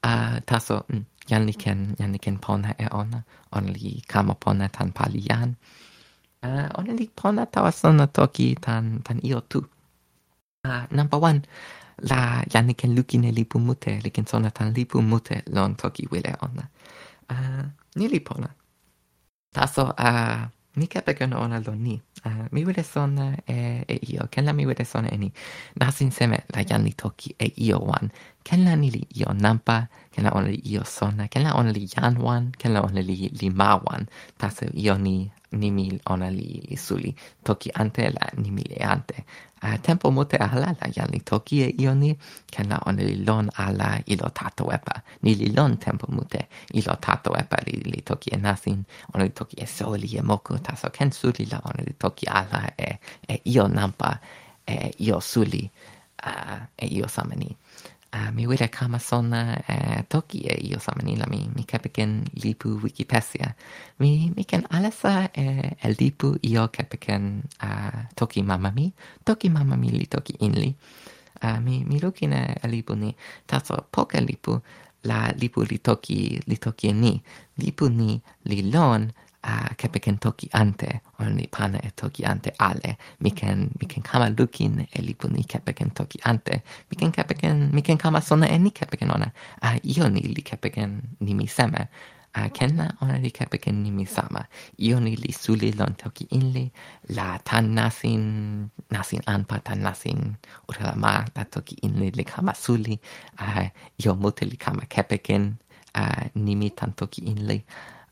A 0.02 0.40
taso 0.46 0.84
mm 0.92 1.17
jan 1.30 1.46
li 1.48 1.54
ken 1.62 1.94
jan 1.98 2.12
li 2.12 2.18
ken 2.18 2.36
pona 2.44 2.70
e 2.84 2.86
ona. 2.92 3.20
On 3.56 3.64
li 3.74 4.02
kama 4.12 4.34
pona 4.34 4.68
tan 4.68 4.92
pali 4.92 5.20
jan. 5.30 5.54
Uh, 6.46 6.66
ona 6.78 6.92
li 7.00 7.06
pona 7.20 7.46
ta 7.52 7.70
sona 7.70 8.06
toki 8.06 8.54
tan 8.64 8.84
tan 9.06 9.18
io 9.22 9.40
tu. 9.50 9.60
Uh, 10.64 10.84
number 10.90 11.18
one 11.18 11.40
la 12.10 12.42
jan 12.52 12.66
li 12.68 12.74
ken 12.74 12.94
lukin 12.96 13.24
e 13.24 13.30
lipu 13.38 13.58
mute 13.58 13.92
li 14.04 14.10
ken 14.10 14.26
sona 14.26 14.50
tan 14.50 14.68
lipu 14.76 15.02
mute 15.02 15.36
lon 15.54 15.74
toki 15.74 16.04
wile 16.10 16.32
ona. 16.46 16.64
Uh, 17.32 17.64
ni 17.96 18.08
li 18.08 18.20
pona. 18.20 18.48
Taso 19.54 19.84
uh, 20.06 20.42
mikä 20.76 21.02
pekön 21.02 21.30
ni 21.78 22.02
uh, 22.26 22.32
mi 22.50 22.64
wile 22.64 22.84
miudeson 22.84 23.18
e, 23.18 23.34
eh, 23.48 23.84
e 23.88 23.98
io, 24.12 24.20
kenellä 24.30 24.52
miudeson 24.52 25.06
eni. 25.12 25.32
Nasin 25.80 26.12
seme 26.12 26.38
la 26.56 26.62
janni 26.70 26.92
toki 27.02 27.30
e 27.40 27.48
io 27.56 27.78
wan. 27.78 28.10
Kenellä 28.44 28.76
ni 28.76 28.90
li 28.92 29.02
io 29.20 29.32
nampa, 29.42 29.86
ken 30.10 30.24
la 30.24 30.30
ona 30.30 30.48
li 30.48 30.60
io 30.64 30.84
sona, 30.84 31.28
ken 31.28 31.42
la 31.44 31.52
ona 31.54 31.72
li 31.72 31.86
jan 31.96 32.22
wan, 32.22 32.50
ken 32.58 32.74
la 32.74 32.80
ona 32.80 33.00
li 33.00 33.30
li 33.40 33.50
ma 33.50 33.76
wan. 33.76 34.06
Tase 34.38 34.70
io 34.74 34.98
ni 34.98 35.30
nimi 35.50 36.00
ona 36.10 36.30
li, 36.30 36.62
li 36.70 36.76
suli. 36.76 37.14
Toki 37.44 37.70
ante 37.74 38.10
la 38.10 38.30
nimi 38.36 38.62
le 38.68 38.84
ante 38.84 39.24
a 39.60 39.78
tempo 39.78 40.10
mote 40.10 40.36
ala 40.36 40.74
la 40.80 40.88
jan 40.88 41.08
li 41.10 41.20
toki 41.20 41.62
e 41.62 41.74
ioni 41.78 42.16
ken 42.50 42.68
la 42.68 42.78
on 42.86 42.96
li 42.96 43.24
lon 43.24 43.50
ala 43.56 43.98
ilo 44.06 44.28
tato 44.34 44.70
epa. 44.70 45.02
Ni 45.22 45.34
li 45.34 45.52
lon 45.54 45.76
tempo 45.78 46.06
mute 46.08 46.48
ilo 46.74 46.94
tato 47.00 47.34
epa 47.34 47.56
li 47.66 47.82
li 47.84 48.02
toki 48.02 48.30
e 48.30 48.36
nasin 48.36 48.84
on 49.14 49.22
li 49.22 49.30
toki 49.30 49.56
e 49.56 49.66
soli 49.66 50.16
e 50.16 50.22
moku 50.22 50.58
taso 50.58 50.90
ken 50.90 51.10
suli 51.12 51.46
la 51.50 51.60
on 51.64 51.84
li 51.84 51.94
toki 51.98 52.26
ala 52.26 52.62
e, 52.76 52.98
e 53.26 53.40
io 53.44 53.66
nampa 53.66 54.18
e 54.64 54.94
io 54.98 55.20
suli 55.20 55.70
uh, 56.24 56.60
e 56.76 56.86
io 56.86 57.06
samani 57.08 57.56
Uh, 58.08 58.32
mi 58.32 58.46
wile 58.48 58.68
kama 58.72 58.96
sona 58.98 59.52
uh, 59.68 59.74
eh, 59.74 60.00
toki 60.08 60.48
e 60.48 60.56
io 60.64 60.78
sa 60.80 60.96
mi 60.96 61.12
mi 61.54 61.64
kepiken 61.64 62.24
lipu 62.40 62.80
wikipedia. 62.82 63.52
Mi 64.00 64.32
mi 64.34 64.44
ken 64.44 64.64
alasa 64.70 65.28
e 65.34 65.44
eh, 65.44 65.76
el 65.84 65.94
lipu 66.00 66.38
io 66.40 66.68
kepiken 66.68 67.42
uh, 67.60 67.68
ah, 67.68 68.08
toki 68.16 68.42
mama 68.42 68.72
mi. 68.72 68.92
Toki 69.24 69.50
mama 69.50 69.76
mi 69.76 69.90
li 69.90 70.06
toki 70.06 70.32
inli 70.40 70.72
uh, 70.72 71.48
ah, 71.48 71.60
mi 71.60 71.84
mi 71.84 72.00
lukin 72.00 72.32
e 72.32 72.56
lipu 72.64 72.96
ni. 72.96 73.14
Taso 73.46 73.76
poka 73.92 74.20
lipu 74.20 74.56
la 75.04 75.28
lipu 75.36 75.60
li 75.68 75.78
toki 75.78 76.40
li 76.46 76.56
toki 76.56 76.92
ni. 76.92 77.20
Lipu 77.60 77.88
ni 77.92 78.16
li 78.48 78.72
lon 78.72 79.12
uh, 79.44 79.70
kepeken 79.76 80.18
toki 80.18 80.48
ante 80.52 81.00
only 81.20 81.46
pana 81.46 81.78
e 81.82 81.90
toki 81.96 82.24
ante 82.24 82.50
ale. 82.58 82.96
Mi 83.20 83.30
ken 83.30 83.70
mi 83.80 83.86
ken 83.86 84.02
kama 84.02 84.28
lukin 84.38 84.86
e 84.92 85.02
li 85.02 85.14
puni 85.14 85.44
kepeken 85.44 85.90
toki 85.94 86.18
ante. 86.24 86.62
Mi 86.90 86.96
ken 86.96 87.12
kepeken 87.12 87.70
mi 87.72 87.82
ken 87.82 87.98
kama 87.98 88.20
sona 88.20 88.46
e 88.46 88.58
ni 88.58 88.70
kepeken 88.70 89.10
ona. 89.10 89.32
A 89.62 89.74
uh, 89.74 89.78
io 89.82 90.08
ni 90.08 90.20
li 90.20 90.42
kepeken 90.42 91.02
ni 91.20 91.34
mi 91.34 91.46
seme. 91.46 91.88
A 92.34 92.44
uh, 92.44 92.48
kenna 92.52 92.96
ona 93.00 93.18
li 93.18 93.30
kepeken 93.30 93.82
ni 93.82 93.90
mi 93.90 94.04
sama. 94.04 94.44
Io 94.78 95.00
ni 95.00 95.16
li 95.16 95.32
suli 95.32 95.72
lon 95.72 95.94
toki 95.94 96.26
inli. 96.30 96.70
La 97.16 97.38
tan 97.44 97.74
nasin 97.74 98.70
nasin 98.90 99.22
anpa 99.26 99.60
tan 99.64 99.82
nasin 99.82 100.36
ura 100.68 100.94
ma 100.96 101.24
la 101.36 101.44
toki 101.44 101.76
inli 101.82 102.10
li 102.16 102.24
kama 102.24 102.54
suli. 102.54 102.98
A 103.38 103.62
uh, 103.62 103.68
io 104.04 104.14
mute 104.14 104.44
li 104.46 104.56
kama 104.56 104.82
kepeken 104.88 105.56
a 105.94 106.02
uh, 106.02 106.24
ni 106.34 106.54
mi 106.54 106.70
tan 106.70 106.92
toki 106.92 107.22
inli 107.22 107.62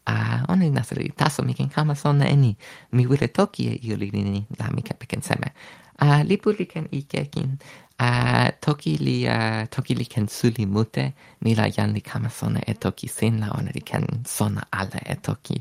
a 0.06 0.44
one 0.48 0.70
nasli 0.70 1.12
taso 1.16 1.42
mi 1.42 1.54
ken 1.54 1.68
kama 1.68 1.94
sona 1.94 2.24
eni. 2.28 2.56
Mi 2.92 3.06
wile 3.06 3.28
toki 3.28 3.68
e 3.68 3.80
iuli 3.82 4.10
ni 4.12 4.46
la 4.58 4.70
mi 4.70 4.82
kepe 4.82 5.06
ken 5.06 5.22
seme. 5.22 5.52
A 5.98 6.22
li 6.22 6.36
puli 6.36 6.66
ken 6.66 6.86
ike 6.92 7.26
kin. 7.32 7.58
A 7.98 8.52
toki 8.60 8.96
li 8.98 9.26
a 9.26 9.66
toki 9.66 9.94
li 9.94 10.04
ken 10.04 10.28
suli 10.28 10.66
mute. 10.66 11.12
Ni 11.40 11.54
la 11.54 11.68
jan 11.68 11.92
li 11.92 12.00
kama 12.00 12.30
sona 12.30 12.60
e 12.66 12.74
toki 12.74 13.08
sin 13.08 13.40
la 13.40 13.50
ona 13.58 13.70
li 13.74 13.80
ken 13.80 14.06
sona 14.24 14.66
ala 14.70 15.00
e 15.04 15.16
toki. 15.16 15.60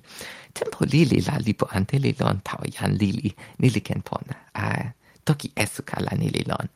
Tempo 0.54 0.86
li 0.86 1.06
li 1.06 1.22
la 1.26 1.38
lipo 1.40 1.68
ante 1.72 1.98
li 2.00 2.16
lon 2.20 2.42
tau 2.44 2.62
jan 2.70 2.94
li 3.00 3.12
li 3.12 3.36
ni 3.60 3.70
li 3.70 3.82
ken 3.82 4.02
pona. 4.02 4.36
A 4.54 4.94
toki 5.26 5.52
esuka 5.56 6.02
la 6.02 6.14
ni 6.20 6.30
li 6.30 6.44
lon. 6.48 6.68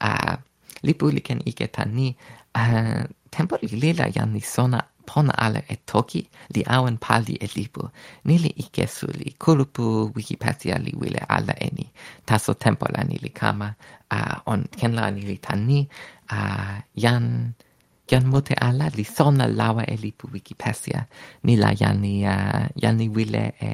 A 0.00 0.38
li 0.82 0.94
puli 0.94 1.20
ken 1.20 1.42
ike 1.44 1.68
tan 1.68 1.92
ni. 1.94 2.14
A 2.54 3.04
tempo 3.30 3.58
li 3.60 3.68
li 3.76 3.92
la 3.92 4.08
jan 4.08 4.32
li 4.32 4.40
sona 4.40 4.80
pona 5.08 5.32
ale 5.44 5.60
e 5.74 5.76
toki 5.90 6.22
li 6.54 6.62
awen 6.76 6.96
pali 7.04 7.34
e 7.40 7.48
lipu. 7.56 7.82
Nili 8.28 8.50
ikesu 8.64 9.06
li 9.18 9.28
kulupu 9.42 10.12
wikipedia 10.16 10.76
li 10.84 10.92
wile 11.00 11.22
ala 11.28 11.54
eni. 11.66 11.86
Taso 12.28 12.54
tempo 12.54 12.86
la 12.94 13.02
nili 13.04 13.30
kama, 13.40 13.68
a 14.10 14.18
uh, 14.18 14.52
on 14.52 14.60
ken 14.78 14.92
la 14.98 15.10
nili 15.10 15.38
tani, 15.46 15.80
a 16.28 16.38
uh, 16.38 16.76
jan... 17.04 17.54
Jan 18.08 18.24
mote 18.24 18.54
ala 18.56 18.86
li 18.96 19.04
sona 19.04 19.44
lawa 19.46 19.84
e 19.84 19.96
lipu 20.00 20.28
wikipedia. 20.32 21.04
Nila 21.44 21.74
jan 21.80 22.00
ni, 22.00 22.24
uh, 22.24 22.64
jan 22.82 22.96
ni 22.96 23.08
wile 23.08 23.52
e... 23.60 23.68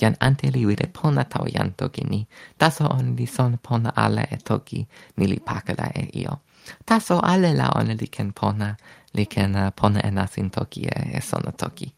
Jan 0.00 0.14
ante 0.20 0.48
li 0.54 0.62
wile 0.66 0.86
pona 0.86 1.24
tau 1.24 1.48
jan 1.50 1.72
toki 1.76 2.04
ni. 2.06 2.20
Taso 2.58 2.86
on 2.88 3.16
li 3.18 3.26
sona 3.26 3.58
pona 3.58 3.90
ala 3.96 4.22
e 4.22 4.38
toki 4.38 4.86
nili 5.18 5.40
pakala 5.48 5.90
e 5.94 6.04
io. 6.22 6.38
Taso 6.86 7.18
ale 7.32 7.50
la 7.58 7.68
on 7.74 7.90
li 8.00 8.06
ken 8.06 8.30
pona 8.32 8.76
li 9.12 9.26
ken 9.26 9.54
uh, 9.54 9.70
pona 9.74 10.00
nasin 10.10 10.50
toki 10.50 10.86
e, 10.86 11.16
e 11.18 11.20
sono 11.20 11.52
toki. 11.52 11.92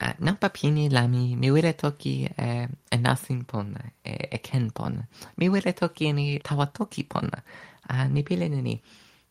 Uh, 0.00 0.14
non 0.18 0.36
papini 0.36 0.88
la 0.88 1.06
mi 1.06 1.36
mi 1.36 1.50
wile 1.50 1.74
toki 1.74 2.24
e 2.24 2.68
enasin 2.88 3.44
pon 3.44 3.74
e, 4.02 4.28
e 4.30 4.38
ken 4.40 4.70
pon. 4.70 4.96
Mi 5.36 5.48
wile 5.48 5.72
toki 5.72 6.12
ni 6.12 6.38
tawa 6.38 6.66
toki 6.66 7.04
pon. 7.04 7.28
Uh, 7.90 8.04
ni 8.08 8.22
pile 8.22 8.48
ni 8.48 8.80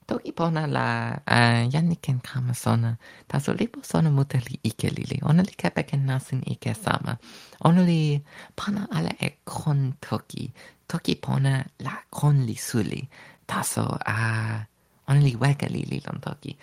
toki 0.06 0.32
pona 0.32 0.68
la 0.68 1.20
uh, 1.26 1.64
yanni 1.74 1.96
ken 2.02 2.20
kama 2.20 2.54
sona. 2.54 2.98
Taso 3.28 3.54
lipo 3.54 3.80
sona 3.84 4.10
mute 4.10 4.38
li 4.48 4.60
ike 4.64 4.90
lili. 4.90 5.20
Ona 5.24 5.42
li 5.44 5.56
kepe 5.58 5.84
ken 5.84 6.06
nasin 6.06 6.44
ike 6.46 6.74
sama. 6.74 7.18
Ona 7.66 7.82
li 7.82 8.22
pana 8.56 8.88
ala 8.92 9.10
e 9.20 9.38
kon 9.44 9.96
toki. 10.02 10.52
Toki 10.88 11.16
pona 11.16 11.64
la 11.80 11.96
kon 12.10 12.46
li 12.46 12.56
suli. 12.56 13.08
Taso 13.48 13.88
a... 14.06 14.18
Uh, 14.20 14.79
ona 15.10 15.20
li 15.28 15.36
weka 15.44 15.68
li 15.74 15.82
li 15.92 16.02
lon 16.06 16.20
toki. 16.22 16.56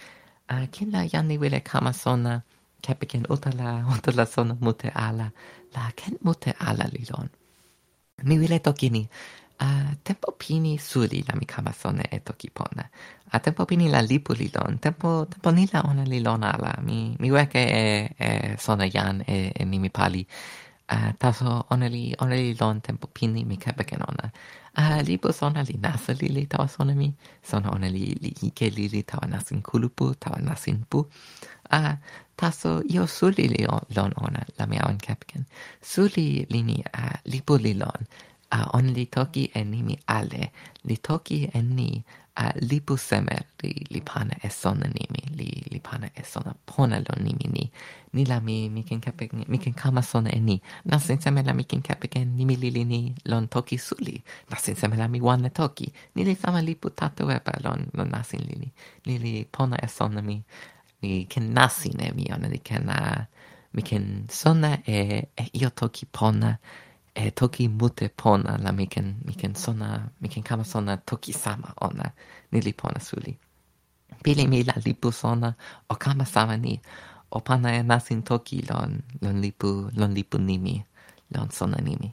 Uh, 0.50 0.66
kin 0.72 0.92
la 0.94 1.04
jan 1.12 1.28
li 1.28 1.38
wile 1.42 1.60
kama 1.60 1.92
sona 1.92 2.40
kepeken 2.82 3.26
utala 3.34 3.82
utala 3.96 4.26
sona 4.26 4.56
mute 4.60 4.88
ala 4.94 5.30
la 5.74 5.90
ken 5.96 6.14
mute 6.24 6.54
ala 6.68 6.86
li 6.92 7.04
lon. 7.10 7.28
Mi 8.28 8.38
wile 8.38 8.58
toki 8.58 8.90
ni 8.90 9.08
Uh, 9.58 9.96
tempo 10.04 10.36
pini 10.36 10.76
suli 10.76 11.24
la 11.28 11.34
mi 11.34 11.46
kama 11.46 11.72
sona 11.72 12.04
e 12.10 12.20
toki 12.20 12.50
pona. 12.52 12.84
A 13.32 13.40
tempo 13.40 13.64
pini 13.64 13.88
la 13.88 14.02
lipu 14.02 14.34
li 14.34 14.50
lon, 14.52 14.76
tempo, 14.78 15.24
tempo 15.24 15.50
ni 15.50 15.64
la 15.72 15.80
ona 15.80 16.04
li 16.04 16.20
lon 16.20 16.44
ala. 16.44 16.74
Mi, 16.84 17.16
mi 17.18 17.30
weka 17.30 17.58
e, 17.58 18.12
e 18.18 18.56
sona 18.58 18.84
jan 18.86 19.24
e, 19.26 19.52
e 19.56 19.64
nimi 19.64 19.88
pali. 19.88 20.26
Uh, 20.86 21.10
taso 21.18 21.66
ona 21.70 21.88
li 21.88 22.14
ona 22.22 22.34
li 22.34 22.54
lon 22.60 22.80
tempo 22.80 23.08
pini 23.10 23.44
mi 23.44 23.56
ka 23.56 23.72
peken 23.72 24.02
ona 24.06 24.30
uh, 24.78 24.98
ah, 24.98 25.02
li 25.02 25.18
sona 25.32 25.62
li 25.62 25.76
nasa 25.82 26.12
li 26.12 26.28
li 26.28 26.46
tawa 26.46 26.68
sona 26.68 26.94
mi. 26.94 27.12
Sona 27.42 27.70
ona 27.70 27.88
li 27.88 28.14
li 28.22 28.30
ike 28.48 28.70
li 28.70 28.88
li 28.88 29.02
tawa 29.02 29.26
nasin 29.26 29.62
kulupu 29.62 30.14
tawa 30.14 30.38
nasin 30.40 30.84
pu. 30.90 30.98
Uh, 31.72 31.94
taso 32.36 32.82
io 32.88 33.06
suli 33.06 33.48
li 33.48 33.66
on, 33.66 33.80
lon 33.96 34.12
ona 34.16 34.44
la 34.58 34.66
mia 34.66 34.84
on 34.86 34.98
kapken 34.98 35.46
suli 35.82 36.46
li 36.50 36.62
ni 36.62 36.78
uh, 36.94 37.16
li 37.24 37.40
pu 37.40 37.56
li 37.56 37.74
lon. 37.74 38.06
Uh, 38.52 38.66
on 38.78 38.92
li 38.94 39.06
toki 39.06 39.50
en 39.54 39.70
ni 39.70 39.82
mi 39.82 39.96
ale. 40.06 40.52
Li 40.84 40.96
toki 40.96 41.48
en 41.54 41.74
ni 41.76 41.90
a 42.36 42.52
lipu 42.70 42.96
semer 43.08 43.42
li 43.62 43.72
li 43.94 44.00
pana 44.10 44.34
eson 44.48 44.78
nimi 44.96 45.22
li 45.38 45.48
li 45.72 45.80
pana 45.88 46.08
eson 46.22 46.44
pona 46.70 46.98
lo 47.06 47.14
nimi 47.26 47.46
ni. 47.56 47.64
Ni 48.14 48.24
la 48.30 48.40
mi 48.40 48.68
mi 48.74 48.82
ken 48.88 49.00
kape 49.00 49.28
mi 49.52 49.58
ken 49.58 49.74
kama 49.74 50.02
sona 50.02 50.30
eni 50.38 50.56
na 50.84 50.98
sin 50.98 51.18
seme 51.20 51.42
la 51.46 51.52
mi 51.52 51.64
ken 51.64 51.82
kape 51.82 52.06
ken 52.14 52.36
nimi 52.36 52.56
li 52.62 52.70
li 52.76 52.84
ni 52.84 53.00
lon 53.30 53.48
toki 53.48 53.78
suli 53.78 54.16
na 54.50 54.56
sin 54.56 54.76
seme 54.76 54.96
la 54.96 55.08
mi 55.08 55.20
wan 55.20 55.42
le 55.42 55.50
toki. 55.50 55.88
Ni 56.14 56.24
li 56.24 56.34
sama 56.34 56.60
lipu 56.68 56.90
tatu 56.90 57.30
epa 57.30 57.52
lon 57.64 57.80
lon 57.96 58.08
nasin 58.14 58.40
li 58.48 58.54
li. 58.62 58.68
li 59.06 59.14
li 59.24 59.32
pona 59.54 59.76
eson 59.86 60.14
mi. 60.28 60.36
Mi 61.02 61.26
ken 61.32 61.52
nasin 61.54 62.00
e 62.00 62.12
mi 62.16 62.24
ona 62.34 62.48
li 62.48 62.58
ken 62.68 62.88
a 62.90 63.00
mi 63.74 63.82
ken 63.82 64.26
sona 64.30 64.70
e 64.86 64.98
e 65.36 65.44
io 65.60 65.70
toki 65.70 66.04
pona 66.16 66.58
e 67.16 67.30
toki 67.30 67.68
mute 67.68 68.08
pona 68.20 68.58
la 68.64 68.72
miken 68.72 69.16
miken 69.24 69.54
sona 69.54 69.88
miken 70.20 70.42
kama 70.44 70.64
sona 70.64 70.96
toki 70.96 71.32
sama 71.32 71.72
ona. 71.80 72.12
Ni 72.52 72.60
li 72.60 72.72
pona 72.72 73.00
suli. 73.00 73.32
Pili 74.22 74.46
mi 74.46 74.62
la 74.62 74.74
lipu 74.84 75.12
sona 75.12 75.54
o 75.88 75.94
kama 75.94 76.24
sama 76.26 76.56
ni. 76.56 76.80
O 77.32 77.40
pana 77.40 77.72
e 77.78 77.82
nasin 77.82 78.22
toki 78.22 78.62
lon 78.68 79.02
lon 79.22 79.40
lipu 79.40 79.90
lon 79.96 80.12
lipu 80.14 80.38
nimi 80.38 80.84
lon 81.34 81.48
sona 81.50 81.78
nimi. 81.80 82.12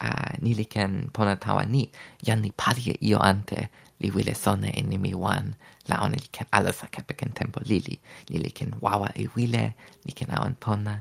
A 0.00 0.08
uh, 0.08 0.32
ni 0.42 0.54
li 0.54 0.64
ken 0.64 1.10
pona 1.12 1.36
tawa 1.36 1.64
ni. 1.68 1.90
Jan 2.24 2.40
li 2.42 2.50
pali 2.56 2.96
io 3.00 3.18
ante 3.20 3.68
li 4.00 4.08
wile 4.10 4.34
sona 4.34 4.68
e 4.72 4.82
nimi 4.82 5.12
wan. 5.14 5.54
La 5.88 6.00
ona 6.04 6.16
li 6.16 6.28
ken 6.32 6.46
alasa 6.56 6.86
kepeken 6.88 7.32
tempo 7.36 7.60
lili. 7.68 8.00
Li 8.30 8.38
li 8.38 8.50
ken 8.50 8.72
wawa 8.80 9.08
e 9.14 9.28
wile 9.36 9.64
li 10.06 10.12
ken 10.18 10.30
awan 10.36 10.54
pona. 10.64 10.94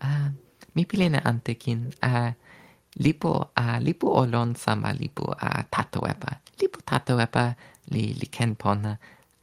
Uh, 0.00 0.28
mi 0.74 0.84
pilene 0.88 1.20
ante 1.24 1.54
kin. 1.54 1.92
A 2.02 2.08
uh, 2.08 2.32
lipu 2.96 3.30
a 3.54 3.78
lipu 3.80 4.06
olon 4.08 4.54
sama 4.54 4.92
lipu 4.92 5.24
a 5.40 5.62
tatoepa. 5.70 6.40
Lipu 6.60 6.78
tatoepa 6.88 7.54
li 7.92 8.14
li 8.20 8.26
ken 8.26 8.54
pona 8.56 8.96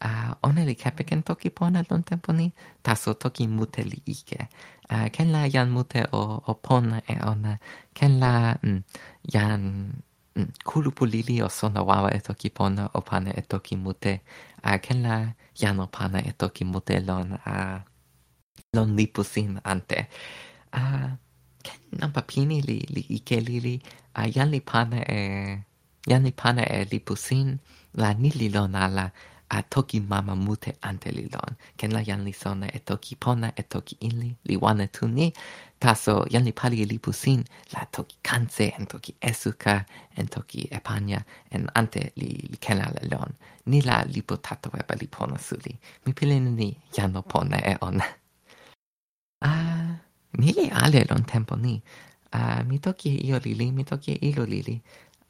a 0.04 0.10
uh, 0.10 0.32
ona 0.48 0.66
li 0.66 0.76
kepeken 0.76 1.24
toki 1.24 1.50
pona 1.50 1.84
lon 1.90 2.04
tempo 2.04 2.32
ni 2.34 2.52
taso 2.84 3.14
toki 3.14 3.48
mute 3.48 3.84
li 3.92 4.00
ike. 4.06 4.48
Uh, 4.92 5.08
ken 5.16 5.32
la 5.32 5.48
jan 5.48 5.70
mute 5.72 6.02
o, 6.12 6.22
o 6.48 6.54
pona 6.54 6.98
e 7.08 7.16
ona 7.32 7.58
ken 7.94 8.20
la 8.20 8.58
mm, 8.64 8.82
jan 9.34 9.62
mm, 10.36 10.50
kulupu 10.66 11.06
lili 11.06 11.42
o 11.42 11.50
sona 11.50 11.82
wawa 11.90 12.10
e 12.18 12.20
toki 12.20 12.50
pona 12.50 12.90
o 12.94 13.02
pana 13.02 13.32
e 13.32 13.42
toki 13.42 13.76
mute 13.76 14.14
a 14.64 14.74
uh, 14.74 14.78
ken 14.86 15.04
la 15.04 15.16
jan 15.62 15.80
o 15.80 15.88
pana 15.88 16.20
e 16.20 16.32
toki 16.32 16.64
mute 16.66 16.96
lon 17.08 17.38
a 17.46 17.56
uh, 17.56 17.78
lon 18.76 18.90
lipu 18.98 19.24
sin 19.24 19.62
ante. 19.64 20.00
Uh, 20.74 21.10
Nampa 22.00 22.22
pini 22.22 22.62
li 22.62 22.78
li 22.96 23.04
ikelili 23.18 23.76
a 24.16 24.28
jan 24.36 24.50
li 24.54 24.60
pana 24.62 25.00
e 25.18 25.20
jan 26.10 26.24
li 26.26 26.32
pana 26.42 26.64
e 26.78 26.80
li 26.92 27.00
pusin 27.08 27.50
la 28.02 28.10
ni 28.22 28.30
li 28.40 28.48
lon 28.56 28.76
ala 28.76 29.06
a 29.50 29.62
toki 29.74 30.00
mama 30.00 30.36
mute 30.36 30.72
ante 30.90 31.10
li 31.18 31.26
lon. 31.34 31.52
Ken 31.78 31.92
la 31.96 32.02
jan 32.10 32.24
li 32.28 32.34
sona 32.34 32.68
e 32.78 32.80
toki 32.90 33.16
pona 33.24 33.48
e 33.56 33.64
toki 33.74 33.96
inli 34.08 34.32
li 34.48 34.56
wana 34.64 34.86
tu 34.96 35.08
ni. 35.08 35.28
Taso 35.80 36.26
jan 36.34 36.44
li 36.48 36.54
pali 36.60 36.78
e 36.84 36.86
li 36.92 36.98
pusin 37.06 37.42
la 37.74 37.86
toki 37.96 38.16
kanse 38.28 38.66
en 38.78 38.86
toki 38.92 39.12
esuka 39.30 39.76
en 40.18 40.28
toki 40.28 40.62
epanya 40.78 41.20
en 41.56 41.64
ante 41.80 42.02
li 42.20 42.30
li 42.52 42.58
ken 42.66 42.80
ala 42.86 43.02
lon. 43.12 43.32
Ni 43.70 43.80
la 43.88 43.98
lipo 44.14 44.36
tatawe 44.46 44.80
ba 44.88 44.96
li 45.02 45.08
pona 45.16 45.38
suli. 45.48 45.74
Mi 46.06 46.12
pilin 46.18 46.46
ni 46.60 46.70
jan 46.96 47.14
lo 47.14 47.22
pona 47.22 47.58
e 47.72 47.74
ona. 47.82 48.06
Ah 49.42 49.73
ni 50.38 50.70
ale 50.72 51.06
lon 51.10 51.24
tempo 51.26 51.56
ni. 51.56 51.82
Uh, 52.34 52.64
mi 52.68 52.80
toki 52.80 53.18
io 53.28 53.40
lili, 53.40 53.72
mi 53.72 53.84
toki 53.84 54.14
ilo 54.22 54.46
lili. 54.46 54.82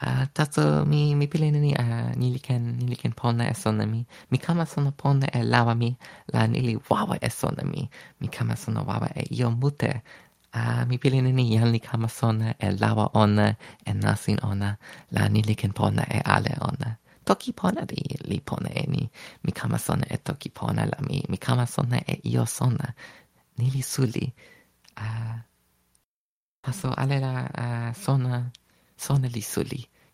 Uh, 0.02 0.26
tato 0.34 0.86
mi 0.86 1.16
mi 1.16 1.28
pilene 1.28 1.60
ni 1.60 1.74
uh, 1.76 2.12
nili 2.16 2.39
ken 2.39 2.78
nili 2.80 2.96
ken 2.96 3.12
pona 3.12 3.50
esona 3.50 3.86
mi. 3.86 4.06
Mi 4.32 4.38
kama 4.38 4.66
sono 4.66 4.92
pona 4.92 5.28
e 5.34 5.44
lava 5.44 5.74
mi 5.76 5.96
la 6.34 6.48
nili 6.48 6.78
wawa 6.89 7.18
esona 7.22 7.63
mi. 7.63 7.89
Mi 8.20 8.28
kama 8.28 8.56
sono 8.56 8.84
wawa 8.86 9.10
e 9.16 9.24
io 9.30 9.52
mute. 9.52 10.02
Uh, 10.56 10.86
mi 10.88 10.98
pilene 10.98 11.32
ni 11.32 11.56
yan 11.56 11.72
li 11.72 11.80
kama 11.80 12.08
sona 12.08 12.54
e 12.60 12.72
lava 12.72 13.10
ona 13.13 13.56
e 13.86 13.94
nasin 13.94 14.38
ona 14.44 14.78
la 15.12 15.28
nili 15.28 15.56
ken 15.56 15.72
pona 15.74 16.04
e 16.10 16.22
ale 16.26 16.56
ona. 16.62 16.98
toki 17.26 17.52
pona 17.54 17.82
li, 17.89 18.04
li 18.30 18.39
pona 18.39 18.70
e 18.70 18.84
ni. 18.88 19.10
Mi 19.44 19.52
kama 19.52 19.78
sona 19.78 20.06
e 20.10 20.18
toki 20.18 20.50
pona 20.50 20.86
la 20.86 20.98
mi. 21.08 21.24
Mi 21.30 21.38
kama 21.38 21.66
sona 21.66 21.98
e 22.08 22.20
io 22.24 22.46
sona. 22.46 22.94
Nili 23.58 23.82
suli. 23.82 24.34
Uh, 24.98 25.40
alltså 26.68 26.88
alla 26.88 27.20
la 27.20 27.50
uh, 27.58 27.94
såna, 27.94 28.52
sona 28.98 29.28
li 29.28 29.42
så, 29.42 29.64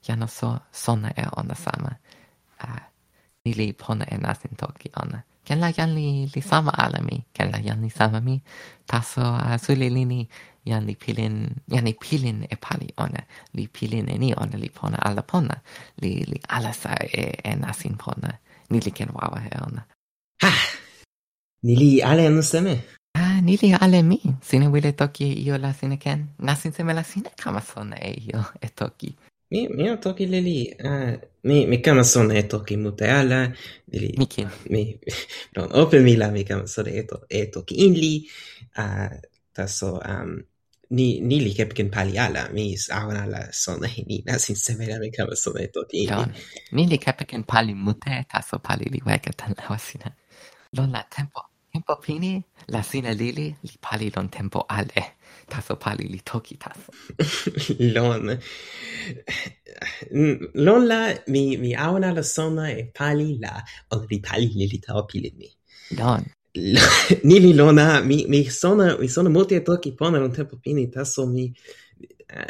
såna 0.02 0.26
är 0.26 0.60
sona 0.72 1.30
ona 1.32 1.56
samma. 1.56 1.96
Uh, 2.64 2.80
ni 3.46 3.54
li 3.54 3.74
pona 3.74 4.06
e 4.06 4.18
nasin 4.18 4.56
toki 4.56 4.90
ona. 4.96 5.22
Ken 5.44 5.60
la 5.60 5.72
jan 5.72 5.96
li, 5.96 6.30
li 6.36 6.42
sama 6.42 6.72
ala 6.72 7.02
mi, 7.02 7.26
ken 7.34 7.52
la 7.52 7.60
jan 7.60 7.82
li 7.82 7.90
sama 7.90 8.20
mi, 8.20 8.42
taso 8.86 9.22
uh, 9.22 9.58
suli 9.58 9.90
lini 9.90 10.28
jan 10.66 10.86
li 10.86 10.96
pilin, 10.96 11.56
jan 11.68 11.86
li 11.86 11.94
pilin 11.94 12.44
e 12.50 12.56
pali 12.56 12.94
ona, 12.98 13.22
li 13.54 13.68
pilin 13.68 14.10
e 14.10 14.18
ni 14.18 14.34
ona 14.34 14.58
li 14.58 14.70
pona 14.70 14.98
ala 14.98 15.22
pona, 15.22 15.56
li, 16.02 16.12
li 16.28 16.40
ala 16.50 16.74
sa 16.74 16.94
e, 17.02 17.24
e 17.44 17.56
nasin 17.56 17.98
pona, 17.98 18.34
ni 18.70 18.80
li 18.80 18.92
ken 18.92 19.10
wawa 19.14 19.40
he 19.46 19.52
ona. 19.68 19.86
Ha! 20.44 20.52
Ni 21.64 21.76
li 21.76 21.90
ale 22.02 22.30
seme? 22.44 22.76
Nili 23.50 23.74
ale 23.74 24.04
mi, 24.04 24.22
sine 24.42 24.68
wile 24.68 24.92
toki 24.92 25.24
e 25.24 25.42
io 25.42 25.58
la 25.58 25.74
sine 25.74 25.98
ken, 25.98 26.28
nasin 26.38 26.72
seme 26.72 26.94
la 26.94 27.04
sine 27.04 27.32
kama 27.36 27.62
sona 27.62 27.96
e 27.98 28.12
io 28.12 28.46
e 28.62 28.70
toki. 28.76 29.16
Mi, 29.50 29.68
mi 29.68 29.90
o 29.90 29.98
toki 29.98 30.28
le 30.28 30.40
li, 30.40 30.76
uh, 30.84 31.18
mi, 31.42 31.66
mi 31.66 31.82
kama 31.82 32.04
sona 32.04 32.36
e 32.38 32.44
toki 32.46 32.78
mute 32.78 33.10
ala, 33.10 33.52
li, 33.88 34.14
mi 34.18 34.28
kin. 34.28 34.50
Mi, 34.70 35.00
pardon, 35.54 35.82
open 35.82 36.04
mi 36.04 36.16
la 36.16 36.30
mi 36.30 36.44
kama 36.44 36.68
sona 36.68 36.92
e, 36.92 37.04
to, 37.10 37.24
e 37.28 37.50
toki 37.50 37.86
in 37.86 37.98
li, 37.98 38.30
uh, 38.78 39.18
taso, 39.52 39.98
um, 39.98 40.38
ni, 40.90 41.20
ni 41.20 41.42
li 41.42 41.54
kepken 41.58 41.90
pali 41.90 42.22
ala, 42.22 42.50
mi 42.54 42.70
awan 42.94 43.18
ala 43.18 43.48
sona 43.52 43.90
e 43.90 44.06
ni, 44.06 44.22
nasin 44.30 44.56
seme 44.56 44.86
la 44.86 45.00
mi 45.00 45.10
kama 45.10 45.34
sona 45.36 45.66
e 45.66 45.72
toki 45.74 46.06
in 46.06 46.14
li. 46.14 46.46
Ni 46.78 46.86
li 46.86 47.02
kepken 47.02 47.50
pali 47.50 47.74
mute, 47.74 48.26
taso 48.30 48.62
pali 48.62 48.86
li 48.94 49.02
weke 49.06 49.34
tan 49.34 49.58
la 49.58 49.74
wasina. 49.74 50.14
Lon 50.78 50.92
la 50.94 51.02
tempo 51.10 51.49
tempo 51.80 51.96
pini, 51.96 52.44
la 52.68 52.82
sina 52.82 53.12
lili, 53.12 53.56
li 53.62 53.78
pali 53.80 54.12
lon 54.16 54.30
tempo 54.30 54.66
ale. 54.68 55.16
Taso 55.48 55.76
pali 55.78 56.08
li 56.08 56.20
toki 56.24 56.58
taso. 56.58 56.92
lon. 57.96 58.38
Lon 60.54 60.88
la 60.88 61.14
mi, 61.28 61.58
mi 61.58 61.74
auna 61.74 62.12
la 62.12 62.22
sona 62.22 62.70
e 62.70 62.92
pali 62.94 63.40
la, 63.40 63.64
o 63.90 64.06
li 64.10 64.20
pali 64.20 64.48
lili 64.48 64.80
tau 64.80 65.06
pili 65.06 65.34
mi. 65.38 65.50
Lon. 65.98 66.24
Nili 67.24 67.54
lona, 67.54 68.02
mi, 68.02 68.26
mi 68.28 68.44
sona, 68.50 68.98
mi 68.98 69.08
sona 69.08 69.30
multe 69.30 69.64
toki 69.64 69.92
pona 69.94 70.20
lon 70.20 70.32
tempo 70.32 70.58
pini, 70.58 70.90
taso 70.90 71.26
mi... 71.28 71.54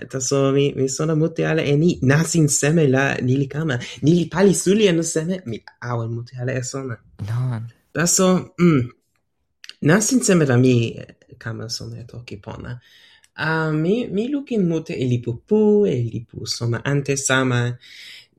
Taso 0.10 0.52
mi, 0.52 0.74
mi 0.76 0.90
sona 0.90 1.16
muti 1.16 1.46
ala 1.46 1.62
e 1.64 1.78
ni 1.78 2.00
nasin 2.02 2.50
seme 2.50 2.88
la 2.88 3.16
nili 3.16 3.48
kama. 3.48 3.80
Nili 4.02 4.26
pali 4.26 4.54
suli 4.54 4.90
anu 4.90 5.04
seme, 5.04 5.42
mi 5.46 5.64
awen 5.80 6.12
muti 6.12 6.36
ala 6.36 6.52
e 6.52 6.64
sona. 6.64 6.98
Lon. 7.30 7.64
Taso, 7.94 8.54
mm, 8.60 8.99
nasin 9.82 10.20
seme 10.20 10.46
la 10.46 10.58
mi 10.58 10.96
kama 11.38 11.70
sona 11.70 11.98
e 12.02 12.04
toki 12.04 12.38
pona. 12.38 12.80
A 13.36 13.72
mi, 13.72 14.08
mi 14.08 14.28
lukin 14.28 14.68
mute 14.68 14.94
e 14.94 15.06
lipu 15.06 15.32
pu, 15.48 15.86
e 15.88 15.96
lipu 16.14 16.46
soma 16.46 16.82
ante 16.84 17.16
sama, 17.18 17.78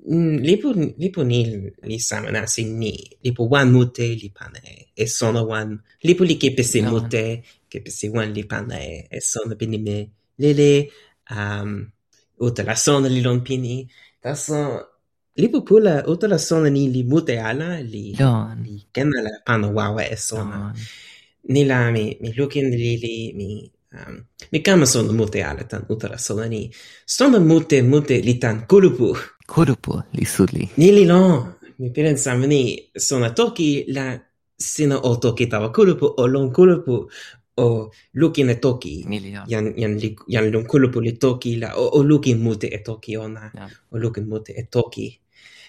mm, 0.06 0.36
lipu, 0.38 0.68
lipu 0.98 1.24
ni 1.24 1.40
li 1.82 1.98
sama 1.98 2.30
nasin 2.30 2.76
ni, 2.78 2.92
lipu 3.24 3.48
wan 3.52 3.72
mute 3.72 4.06
li 4.20 4.28
pana 4.28 4.58
e, 4.64 4.92
e 4.96 5.06
sona 5.06 5.42
wan, 5.42 5.68
lipu 6.02 6.24
li 6.24 6.36
kepesi 6.36 6.82
mute, 6.82 7.24
kepesi 7.70 8.06
wan 8.14 8.28
li 8.36 8.44
pana 8.44 8.76
e, 8.76 9.08
e 9.10 9.20
sona 9.20 9.54
pini 9.60 9.78
me 9.78 9.96
lele, 10.42 10.90
um, 11.30 11.88
uta 12.44 12.62
la 12.68 12.76
sona 12.76 13.08
li 13.08 13.20
lon 13.26 13.40
pini, 13.40 13.88
taso 14.22 14.56
lipu 15.40 15.58
pu 15.64 15.78
la 15.80 15.94
uta 16.12 16.26
la 16.28 16.38
sona 16.38 16.68
ni 16.68 16.82
li 16.94 17.02
mute 17.10 17.34
ala, 17.40 17.80
li, 17.92 18.12
no. 18.20 18.52
li 18.64 18.76
kena 18.92 19.18
la 19.26 19.32
pana 19.46 19.68
wawa 19.76 20.02
e 20.04 20.16
sona. 20.28 20.58
Don 20.74 21.08
nila 21.48 21.90
mi, 21.90 22.16
mi 22.20 22.32
lukin 22.36 22.70
li 22.70 23.32
mi... 23.34 23.70
Um, 23.92 24.22
mi 24.52 24.62
kama 24.62 24.86
son 24.86 25.10
mute 25.16 25.42
ale 25.42 25.64
tan 25.64 25.82
utara 25.88 26.18
sona 26.18 26.46
ni. 26.46 26.70
Sona 27.06 27.40
mute 27.40 27.82
mute 27.82 28.22
li 28.22 28.34
tan 28.38 28.66
kulupu 28.66 29.16
kulupu 29.50 30.02
li 30.12 30.24
suli. 30.24 30.68
Nili 30.76 31.04
lo 31.04 31.46
Mi 31.78 31.90
piren 31.90 32.16
samani 32.16 32.90
sona 32.96 33.30
toki 33.30 33.84
la 33.88 34.04
sina 34.56 34.96
o 35.08 35.16
toki 35.16 35.46
tawa 35.46 35.72
kulupu 35.72 36.06
o 36.16 36.26
lon 36.26 36.52
kulupu 36.52 37.08
o 37.56 37.90
lukin 38.14 38.50
e 38.50 38.54
toki. 38.54 39.06
Yan, 39.48 39.72
yan, 39.76 39.94
li, 40.02 40.16
yan 40.28 40.50
lon 40.52 40.64
kulupu 40.66 41.00
li 41.00 41.12
toki 41.12 41.56
la 41.56 41.72
o, 41.76 41.84
o 41.98 42.02
lukin 42.02 42.38
mute 42.38 42.68
e 42.68 42.78
toki 42.84 43.16
ona. 43.16 43.50
Yeah. 43.54 43.70
O 43.92 43.98
lukin 43.98 44.28
mute 44.28 44.52
e 44.52 44.64
toki. 44.70 45.06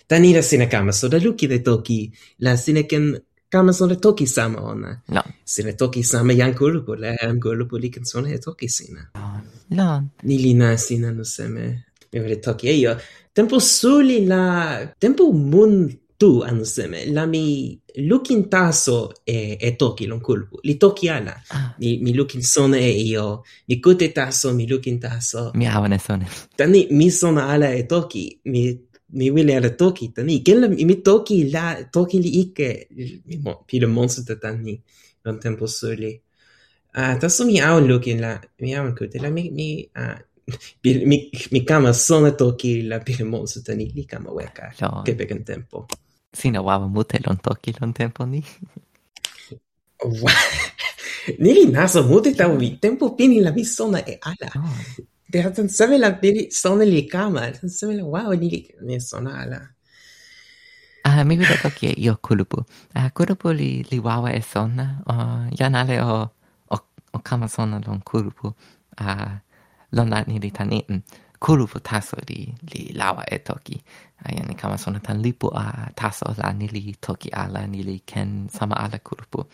Tanira 0.08 0.42
sina 0.42 0.66
kama 0.68 0.92
da 0.92 1.18
lukin 1.18 1.52
e 1.52 1.60
toki 1.60 2.12
la 2.40 2.58
sina 2.58 2.84
ken 2.84 3.16
kama 3.52 3.74
sona 3.74 3.96
toki 3.96 4.28
sama 4.28 4.60
ona. 4.62 5.02
No. 5.08 5.22
Sina 5.46 5.74
toki 5.74 6.04
sama 6.04 6.34
yan 6.34 6.54
kulupu, 6.54 6.96
le 6.96 7.18
jan 7.22 7.40
kulupu 7.40 7.78
li 7.78 7.90
kan 7.90 8.06
sona 8.06 8.30
e 8.30 8.38
toki 8.38 8.68
sina. 8.70 9.12
No. 9.70 10.04
Ni 10.24 10.38
li 10.38 10.54
na 10.54 10.78
sina 10.78 11.12
no 11.12 11.24
seme. 11.24 11.84
Mi 12.14 12.20
vole 12.20 12.40
toki 12.40 12.68
e 12.68 12.74
io. 12.74 12.96
Tempo 13.34 13.60
suli 13.60 14.26
la... 14.26 14.88
Tempo 15.00 15.32
mun 15.32 15.90
tu 16.18 16.44
anu 16.44 16.66
seme. 16.66 17.06
La 17.12 17.26
mi 17.26 17.78
lukin 17.96 18.48
taso 18.50 19.12
e, 19.26 19.58
e 19.60 19.76
toki 19.76 20.08
lon 20.08 20.22
kulupu. 20.22 20.60
Li 20.64 20.78
toki 20.78 21.10
ala. 21.10 21.36
Ah. 21.50 21.76
Ni, 21.80 21.98
mi 22.04 22.14
lukin 22.14 22.42
sona 22.42 22.78
e 22.78 22.92
io. 22.92 23.44
Ni 23.68 23.80
kute 23.80 24.12
taso, 24.14 24.54
mi 24.54 24.68
lukin 24.68 25.00
taso. 25.00 25.52
Mi 25.56 25.68
avane 25.68 26.00
sona. 26.00 26.26
Tani 26.56 26.88
mi 26.92 27.12
sona 27.12 27.48
ala 27.48 27.74
e 27.74 27.86
toki. 27.86 28.40
Mi 28.46 28.80
mi 29.14 29.30
wile 29.32 29.56
ala 29.58 29.70
toki 29.70 30.12
tani 30.16 30.34
ni. 30.38 30.44
Ken 30.44 30.62
la 30.62 30.68
mi 30.68 30.96
toki 31.02 31.50
la 31.52 31.84
toki 31.92 32.20
li 32.20 32.32
ike 32.42 32.88
mi 33.28 33.38
mo, 33.44 33.64
pi 33.68 33.80
le 33.80 33.88
monsuta 33.88 34.36
tan 34.42 34.64
ni 34.64 34.76
lon 35.24 35.40
tempo 35.40 35.68
soli. 35.68 36.12
Uh, 36.96 37.16
taso 37.20 37.46
mi 37.46 37.60
awan 37.60 37.88
lukin 37.88 38.20
la 38.22 38.40
mi 38.60 38.76
awan 38.76 38.96
kute 38.96 39.18
la 39.22 39.30
mi 39.30 39.50
mi 39.52 39.68
uh, 40.02 40.18
mi, 40.84 41.18
mi 41.52 41.60
kama 41.66 41.94
sona 41.94 42.32
toki 42.32 42.82
la 42.84 43.00
pile 43.00 43.24
le 43.24 43.62
tani 43.66 43.86
ni 43.86 43.92
li 43.96 44.04
kama 44.06 44.30
weka 44.32 44.74
lon. 44.80 45.04
ke 45.06 45.14
pekan 45.16 45.44
tempo. 45.44 45.88
Sina 46.34 46.62
wawa 46.62 46.88
mute 46.88 47.18
lon 47.26 47.38
toki 47.38 47.74
lon 47.80 47.94
tempo 47.94 48.26
ni. 48.26 48.42
Ni 51.40 51.54
li 51.54 51.66
naso 51.66 52.04
mute 52.04 52.34
tawo 52.34 52.56
mi 52.58 52.78
tempo 52.80 53.16
pini 53.16 53.40
la 53.42 53.52
mi 53.52 53.64
sona 53.66 54.00
e 54.06 54.18
ala. 54.22 54.50
Oh. 54.58 55.10
Beratenseme 55.32 55.98
la 55.98 56.12
biri 56.12 56.52
sonneli 56.52 57.08
kama. 57.08 57.54
Sonneli 57.70 58.04
wao 58.04 58.36
ni 58.36 58.68
ni 58.82 59.00
sonala. 59.00 59.60
Ah, 61.04 61.24
mi 61.24 61.38
vedo 61.38 61.70
che 61.70 61.88
io 61.98 62.18
kulupu. 62.22 62.64
Ah, 62.94 63.10
kulupu 63.10 63.50
li 63.50 63.84
li 63.90 64.00
wawa 64.00 64.32
e 64.34 64.42
sonna. 64.42 65.02
Ah, 65.08 65.48
janale 65.52 66.02
o 66.02 66.30
o 66.70 66.78
o 67.14 67.20
kama 67.20 67.48
sonna 67.48 67.80
lon 67.88 68.02
kulupu. 68.02 68.54
Ah, 68.98 69.40
lon 69.92 70.10
ni 70.28 70.40
li 70.40 70.52
taniten. 70.52 71.04
Kulupu 71.40 71.78
mm, 71.80 71.84
taso 71.84 72.18
li 72.30 72.54
li 72.72 72.94
lawa 72.94 73.24
e 73.32 73.38
toki. 73.40 73.82
Ah, 74.26 74.32
jani 74.36 74.54
kama 74.56 74.78
sonna 74.78 75.00
tan 75.00 75.22
lipu 75.24 75.48
a 75.56 75.90
taso 75.96 76.26
la 76.38 76.52
ni 76.52 76.68
li 76.68 76.94
toki 77.02 77.30
ala 77.34 77.68
ni 77.68 77.84
li 77.84 78.00
ken 78.06 78.50
sama 78.50 78.76
ala 78.76 79.00
kulupu. 79.00 79.46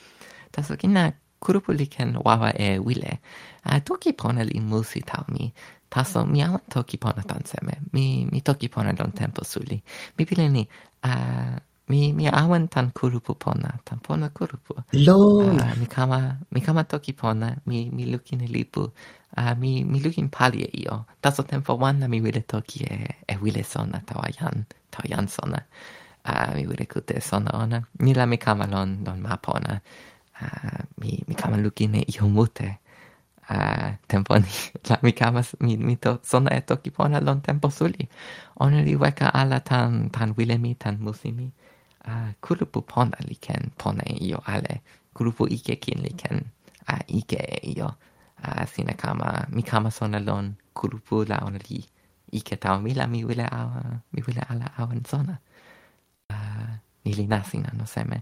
Taso 0.52 0.76
kina 0.76 1.14
kurupuliken 1.40 2.18
wawa 2.24 2.52
e 2.56 2.80
wile. 2.80 3.20
A 3.64 3.80
toki 3.80 4.14
pona 4.14 4.44
li 4.44 4.60
musi 4.60 5.02
tau 5.02 5.26
mi. 5.30 5.54
Taso 5.90 6.26
mi 6.26 6.42
ama 6.42 6.60
toki 6.70 6.98
pona 6.98 7.24
tan 7.24 7.46
seme. 7.46 7.80
Mi, 7.94 8.28
mi 8.32 8.42
toki 8.42 8.68
pona 8.70 8.94
don 8.94 9.12
tempo 9.12 9.44
suli. 9.44 9.82
Mi 10.18 10.26
pileni, 10.26 10.68
a... 11.04 11.60
mi, 11.88 12.12
mi 12.14 12.28
awan 12.28 12.68
tan 12.68 12.92
kurupu 12.92 13.36
pona, 13.36 13.80
tan 13.86 14.00
pona 14.00 14.30
kurupu. 14.30 14.76
Lo! 14.92 15.18
Uh, 15.48 15.76
mi 15.80 15.86
kama, 15.88 16.38
mi 16.52 16.62
kama 16.62 16.84
toki 16.84 17.14
pona, 17.14 17.56
mi, 17.66 17.90
mi 17.90 18.06
lukin 18.12 18.42
e 18.42 18.48
lipu, 18.48 18.92
uh, 19.38 19.54
mi, 19.58 19.84
mi 19.84 20.00
lukin 20.04 20.30
pali 20.30 20.64
e 20.64 20.70
io. 20.84 21.06
Taso 21.22 21.44
tempo 21.44 21.78
wana 21.78 22.08
mi 22.10 22.20
wile 22.22 22.42
toki 22.42 22.84
e, 22.84 23.16
e 23.28 23.38
wile 23.42 23.64
sona 23.64 24.02
tawa 24.06 24.28
jan, 24.32 24.66
tawa 24.92 25.08
jan 25.08 25.28
sona. 25.28 25.64
Uh, 26.28 26.56
mi 26.56 26.68
wile 26.68 26.86
kute 26.86 27.22
sona 27.22 27.52
ona. 27.54 27.82
Ni 28.00 28.14
la 28.14 28.26
mi 28.26 28.38
kama 28.38 28.68
lon, 28.68 29.04
lon 29.06 29.22
ma 29.22 29.38
pona 29.38 29.82
uh, 30.42 30.82
mi 31.02 31.24
mi 31.28 31.36
kama 31.36 31.58
lukin 31.58 31.96
e 31.96 32.04
io 32.08 32.28
mute. 32.30 32.80
Uh, 33.50 33.96
tempon 34.08 34.44
la 34.90 34.98
mi 35.04 35.12
kama 35.12 35.42
mi 35.60 35.78
mi 35.78 35.96
to 35.96 36.20
sona 36.24 36.52
e 36.58 36.62
toki 36.62 36.92
pona 36.92 37.20
lon 37.20 37.42
tempo 37.42 37.70
suli. 37.70 38.08
Ona 38.60 38.82
li 38.82 38.96
weka 38.96 39.28
ala 39.34 39.60
tan 39.60 40.10
tan 40.10 40.34
wilemi 40.38 40.76
tan 40.76 40.98
musimi 41.00 41.52
uh, 42.08 42.30
kulupu 42.42 42.82
pona 42.82 43.18
li 43.28 43.36
ken 43.36 43.72
pona 43.78 44.04
io 44.08 44.40
ale. 44.46 44.82
Kulupu 45.16 45.48
ike 45.50 45.76
kin 45.84 46.02
li 46.04 46.14
ken 46.22 46.38
uh, 46.90 47.04
ike 47.08 47.42
io. 47.64 47.90
Uh, 48.44 48.66
sina 48.70 48.94
kama 48.94 49.46
mi 49.50 49.64
kama 49.64 49.90
sona 49.92 50.20
lon 50.20 50.56
kulupu 50.74 51.26
la 51.30 51.38
ona 51.46 51.60
li 51.70 51.82
ike 52.32 52.56
tau 52.60 52.82
mi 52.82 52.94
la 52.94 53.08
mi 53.08 53.24
wile 53.26 53.46
awa 53.52 53.82
mi 54.14 54.22
wile 54.28 54.42
ala 54.50 54.68
awan 54.78 55.02
sona. 55.08 55.36
Uh, 56.30 56.72
ni 57.06 57.14
li 57.14 57.26
nasina 57.28 57.72
no 57.74 57.86
seme 57.86 58.22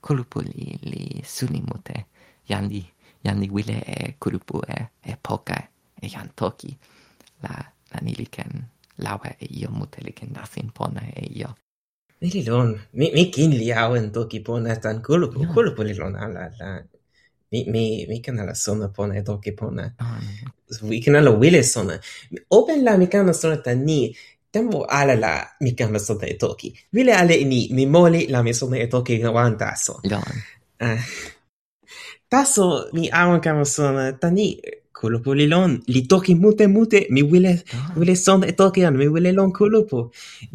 kulupu 0.00 0.40
li, 0.40 0.78
li 0.82 1.22
suni 1.24 1.62
mute. 1.62 2.06
Yandi, 2.48 2.84
yandi 3.24 3.48
wile 3.50 3.76
e 3.86 4.14
kulupu 4.20 4.62
e, 4.68 4.88
e 5.02 5.16
poka 5.22 5.58
e 6.00 6.08
jan 6.08 6.30
toki. 6.34 6.76
La, 7.42 7.54
la 7.92 8.00
niliken 8.02 8.74
lawa 8.98 9.34
e 9.38 9.46
io 9.50 9.70
mute 9.70 10.00
liken 10.02 10.32
nasin 10.32 10.70
pona 10.70 11.00
e 11.00 11.26
io. 11.34 11.54
Mili 12.20 12.44
lon, 12.44 12.78
mi, 12.92 13.10
mi 13.12 13.30
kin 13.30 13.50
li 13.50 13.72
awen 13.72 14.12
toki 14.12 14.40
pona 14.40 14.76
tan 14.76 15.02
kulupu, 15.02 15.42
no. 15.42 15.52
kulupu 15.52 15.82
li 15.82 15.94
lon 15.94 16.16
ala 16.16 16.50
la... 16.58 16.82
Mi, 17.52 17.64
mi, 17.70 18.06
mi 18.08 18.20
ken 18.20 18.38
ala 18.40 18.54
sona 18.54 18.88
pona 18.88 19.14
e 19.18 19.22
toki 19.22 19.52
pona. 19.52 19.84
Oh. 20.00 20.86
Mi 20.88 21.00
ken 21.00 21.14
ala 21.16 21.30
wile 21.30 21.62
sona. 21.62 21.98
Open 22.50 22.82
la 22.84 22.96
mi 22.96 23.06
kan 23.06 23.28
ala 23.28 23.34
sona 23.34 23.56
tan 23.62 23.84
ni, 23.84 24.14
tempo 24.54 24.78
ala 24.98 25.14
la 25.24 25.32
mi 25.60 25.70
kama 25.78 25.98
sona 26.06 26.26
e 26.32 26.36
toki. 26.42 26.68
wile 26.94 27.12
ale 27.20 27.34
ni 27.50 27.60
mi 27.76 27.84
moli 27.94 28.20
la 28.32 28.42
mi 28.46 28.52
sona 28.54 28.76
e 28.84 28.86
toki 28.86 29.14
wan 29.36 29.58
taso. 29.58 29.94
Jan. 30.10 30.36
Uh, 30.80 31.00
taso 32.30 32.66
mi 32.94 33.10
awan 33.20 33.40
kama 33.40 33.64
sona 33.64 34.12
tani 34.22 34.46
kulupu 35.04 35.34
li 35.40 35.46
lon, 35.54 35.72
li 35.94 36.00
toki 36.10 36.34
mute 36.42 36.66
mute, 36.74 37.00
mi 37.14 37.22
wile, 37.30 37.52
oh. 37.74 37.98
wile 37.98 38.14
sona 38.16 38.46
e 38.46 38.52
toki 38.60 38.84
an, 38.86 38.96
mi 39.00 39.06
wile 39.14 39.30
lon 39.38 39.50
kulupu. 39.58 39.98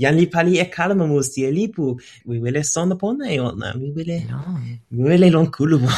Jan 0.02 0.16
li 0.20 0.26
pali 0.34 0.54
e 0.64 0.66
kalma 0.76 1.06
musti 1.12 1.44
e 1.50 1.52
lipu, 1.58 1.86
mi 2.26 2.40
wile 2.44 2.64
sona 2.64 2.96
pona 3.02 3.26
e 3.36 3.38
ona, 3.40 3.76
mi 3.80 3.92
wile, 3.96 4.18
mi 4.92 5.02
wile 5.10 5.28
lon 5.36 5.48
kulupu. 5.56 5.92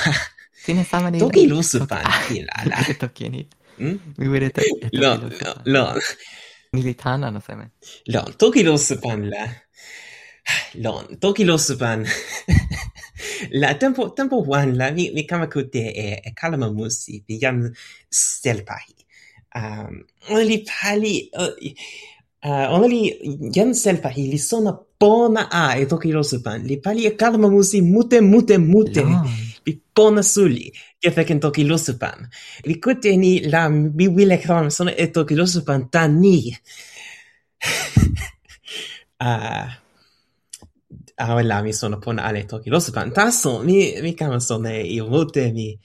Sine 0.64 0.84
sama 0.84 1.10
ni... 1.12 1.20
Toki 1.20 1.48
lusu 1.48 1.86
pan, 1.90 2.04
la 2.48 2.58
la. 2.70 2.78
Toki 3.00 3.30
ni. 3.30 3.48
Hmm? 3.78 3.98
Mi 4.18 4.28
wile 4.28 4.50
toki. 4.50 4.74
lusu 4.94 5.02
no, 5.02 5.30
no 5.74 5.84
militan 6.74 7.42
seme 7.42 7.72
Lon, 8.08 8.34
toki 8.40 8.64
lossepan 8.64 9.30
la. 9.30 9.48
Lon, 10.76 11.18
toki 11.20 11.44
lossepan. 11.44 12.06
la 13.62 13.74
tempo 13.74 14.10
tempo 14.16 14.38
wan 14.48 14.78
la 14.78 14.92
mi 14.92 15.12
mi 15.12 15.28
kama 15.28 15.48
kute 15.48 15.84
e, 16.04 16.22
e 16.24 16.32
kalama 16.34 16.72
musi 16.72 17.24
bi 17.28 17.38
jam 17.42 17.74
stelpahi. 18.10 18.96
Um, 19.54 20.06
oli 20.30 20.64
pali, 20.64 21.30
uh, 21.36 21.52
Eh, 22.44 22.50
uh, 22.50 22.74
only 22.74 23.20
Jensen 23.54 24.02
pa 24.02 24.10
hili 24.10 24.38
sona 24.38 24.74
pona 24.98 25.48
a 25.52 25.78
e 25.78 25.86
toki 25.86 26.12
rosu. 26.12 26.42
Li 26.64 26.78
pali 26.82 27.06
e 27.06 27.16
kalma 27.16 27.48
musi 27.48 27.82
mute 27.82 28.22
mute 28.22 28.58
mute. 28.58 29.04
No. 29.04 29.24
Pi 29.64 29.82
pona 29.94 30.24
suli. 30.24 30.72
Kefeken 31.00 31.40
toki 31.40 31.68
rosu. 31.70 31.94
Li 32.66 32.80
kute 32.80 33.18
ni 33.18 33.50
la 33.50 33.70
mi 33.70 34.08
wile 34.08 34.38
kram 34.42 34.70
sona 34.70 34.92
e 34.92 35.08
toki 35.12 35.36
rosu 35.36 35.64
pan 35.64 35.90
ta 35.90 36.08
ni. 36.08 36.58
uh, 39.22 39.68
la 41.44 41.62
mi 41.62 41.74
sono 41.74 42.00
pona 42.00 42.24
ale 42.24 42.46
toki 42.46 42.70
rosu 42.72 42.92
pan. 42.92 43.12
Taso 43.12 43.62
mi, 43.64 44.02
mi 44.02 44.14
kama 44.16 44.40
sona 44.40 44.72
e 44.72 44.94
io 44.96 45.08
mute 45.08 45.52
mi. 45.52 45.78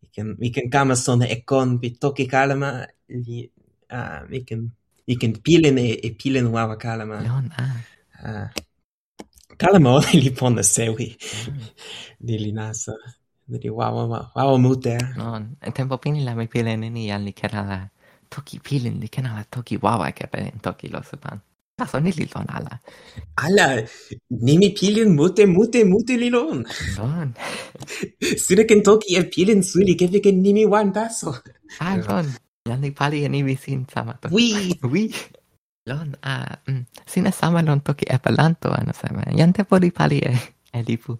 Mi 0.00 0.08
ken, 0.14 0.36
mi 0.38 0.50
ken 0.50 0.70
kama 0.70 0.94
sona 0.94 1.26
e 1.26 1.42
kon 1.42 1.78
pi 1.80 1.98
toki 1.98 2.26
kalma. 2.26 2.86
Li, 3.08 3.50
uh, 3.90 4.22
mi 4.30 4.44
ken 4.44 4.70
ikenpilene 5.06 5.86
e 6.06 6.10
pilen 6.18 6.46
wawa 6.54 6.76
kalama. 6.76 7.20
Non, 7.20 7.50
ah. 7.58 7.76
Uh, 8.24 8.48
Kalama 9.58 9.90
ona 9.98 10.10
li 10.12 10.30
pona 10.30 10.62
sewi. 10.62 11.16
Mm. 11.48 11.60
Dili 12.20 12.52
nasa. 12.52 12.94
Dili 13.48 13.70
wawa 13.70 14.30
wawa 14.34 14.58
mute. 14.58 14.96
Ah. 14.96 15.12
Non, 15.16 15.56
tempo 15.74 15.98
pini 15.98 16.24
la 16.24 16.34
mi 16.34 16.46
pilen 16.46 16.80
ni 16.80 17.10
al 17.10 17.22
li 17.22 17.32
kerala 17.32 17.88
toki 18.30 18.58
pilen, 18.58 18.98
li 19.00 19.08
kena 19.08 19.34
la 19.36 19.44
toki 19.44 19.76
wawa 19.76 20.10
kepen 20.12 20.58
toki 20.62 20.88
lo 20.88 21.00
sepan. 21.02 21.38
Taso 21.78 22.00
ni 22.00 22.10
li 22.12 22.26
lon 22.34 22.46
ala. 22.56 22.78
Ala, 23.44 23.66
nimi 24.30 24.70
pilin 24.78 25.14
mute 25.14 25.46
mute 25.46 25.84
mute 25.84 26.14
li 26.22 26.30
lon. 26.30 26.64
Lon. 26.98 27.34
Sine 28.44 28.64
ken 28.66 28.82
toki 28.82 29.16
e 29.20 29.22
pilin 29.34 29.62
suli 29.62 29.94
ke 29.98 30.06
vi 30.10 30.20
ken 30.20 30.42
nimi 30.42 30.66
wan 30.66 30.92
taso. 30.92 31.34
Ah, 31.80 31.96
lon 32.06 32.26
jan 32.64 32.80
pali 32.96 33.24
e 33.24 33.28
nivi 33.28 33.56
sin 33.56 33.84
sama 33.92 34.16
toki. 34.16 34.34
Wi! 34.34 34.72
Wi! 34.92 35.12
Lon, 35.86 36.16
a, 36.24 36.56
mm, 36.64 36.84
sina 37.04 37.30
sama 37.30 37.60
lon 37.60 37.80
toki 37.80 38.06
e 38.08 38.16
palanto 38.16 38.72
ano 38.72 38.92
sama. 38.96 39.20
Jan 39.36 39.52
te 39.52 39.64
poli 39.64 39.90
pali 39.90 40.18
e, 40.24 40.32
e 40.72 40.80
lipu. 40.82 41.12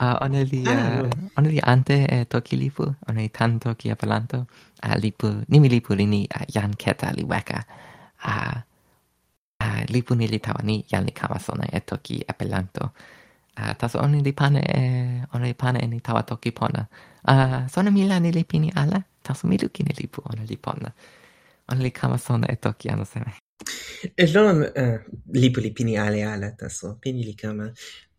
A, 0.00 0.16
uh, 0.16 0.24
one 0.24 0.44
li, 0.44 0.64
ah. 0.64 1.04
uh, 1.04 1.10
one 1.36 1.48
li 1.52 1.60
ante 1.60 2.06
e 2.08 2.24
toki 2.24 2.56
lipu, 2.56 2.88
one 3.08 3.20
li 3.20 3.28
tan 3.28 3.60
toki 3.60 3.92
e 3.92 3.94
palanto. 3.94 4.46
A, 4.80 4.96
lipu, 4.96 5.44
ni 5.48 5.60
mi 5.60 5.68
lipu 5.68 5.92
li 5.92 6.06
ni 6.06 6.24
uh, 6.32 6.48
jan 6.48 6.72
keta 6.72 7.12
li 7.12 7.24
weka. 7.28 7.60
A, 8.24 8.64
a, 9.60 9.66
lipu 9.92 10.16
ni 10.16 10.28
li 10.32 10.38
tawa 10.40 10.64
ni 10.64 10.80
jan 10.88 11.04
li 11.04 11.12
kama 11.12 11.36
sona 11.38 11.68
e 11.72 11.80
toki 11.80 12.24
e 12.24 12.32
A 12.32 12.88
Uh, 13.56 13.72
taso 13.72 13.98
oni 14.04 14.20
li 14.20 14.32
pane 14.36 14.60
e, 14.60 14.80
oni 15.32 15.46
li 15.48 15.54
pane 15.56 15.80
e 15.80 15.86
ni 15.88 16.00
tawa 16.00 16.22
toki 16.28 16.52
pona. 16.52 16.84
Uh, 17.24 17.64
sona 17.72 17.90
mi 17.90 18.04
la 18.04 18.18
ni 18.20 18.28
li 18.28 18.44
pini 18.44 18.68
ala? 18.76 19.00
taso 19.26 19.48
mi 19.50 19.58
lukin 19.62 19.90
e 19.90 19.94
lipu 20.00 20.22
ona 20.30 20.44
li 20.50 20.56
pona. 20.56 20.90
Ona 21.72 21.82
li 21.82 21.90
kama 21.90 22.18
sona 22.26 22.46
e 22.54 22.56
toki 22.56 22.88
ano 22.92 23.04
seme. 23.04 23.32
E 24.22 24.26
lon 24.34 24.62
uh, 24.62 24.98
lipu 25.42 25.60
li 25.64 25.70
pini 25.76 25.98
ale 25.98 26.22
ala 26.32 26.50
taso, 26.60 26.96
pini 27.00 27.24
li 27.28 27.34
kama. 27.42 27.66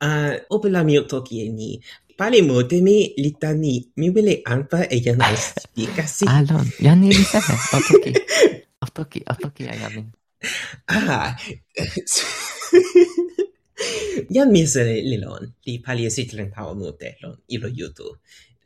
Uh, 0.08 0.34
ope 0.56 0.70
la 0.70 0.84
mio 0.84 1.06
toki 1.13 1.41
e 1.46 1.50
ni. 1.50 1.70
Pali 2.17 2.41
mute 2.41 2.82
mi 2.82 2.98
li 3.24 3.32
tani, 3.41 3.76
mi 3.98 4.10
wile 4.10 4.41
anpa 4.54 4.80
e 4.89 5.00
jan 5.06 5.22
al 5.22 5.38
spikasi. 5.38 6.26
Alon, 6.38 6.67
ah, 6.67 6.84
jan 6.86 7.02
ni 7.02 7.13
li 7.13 7.24
seme, 7.34 7.56
o 7.76 7.82
toki. 7.89 8.13
O 8.82 8.88
toki, 8.93 9.24
o 9.32 9.34
toki 9.43 9.70
a 9.70 9.76
jamin. 9.82 10.08
Ah, 10.88 11.36
Jan 14.34 14.52
misere 14.52 14.96
li 15.06 15.17
lon, 15.22 15.46
li 15.65 15.78
pali 15.86 16.08
esitlen 16.10 16.50
tau 16.54 16.74
mute 16.80 17.13
lon, 17.22 17.36
ilo 17.54 17.70
yutu 17.80 18.13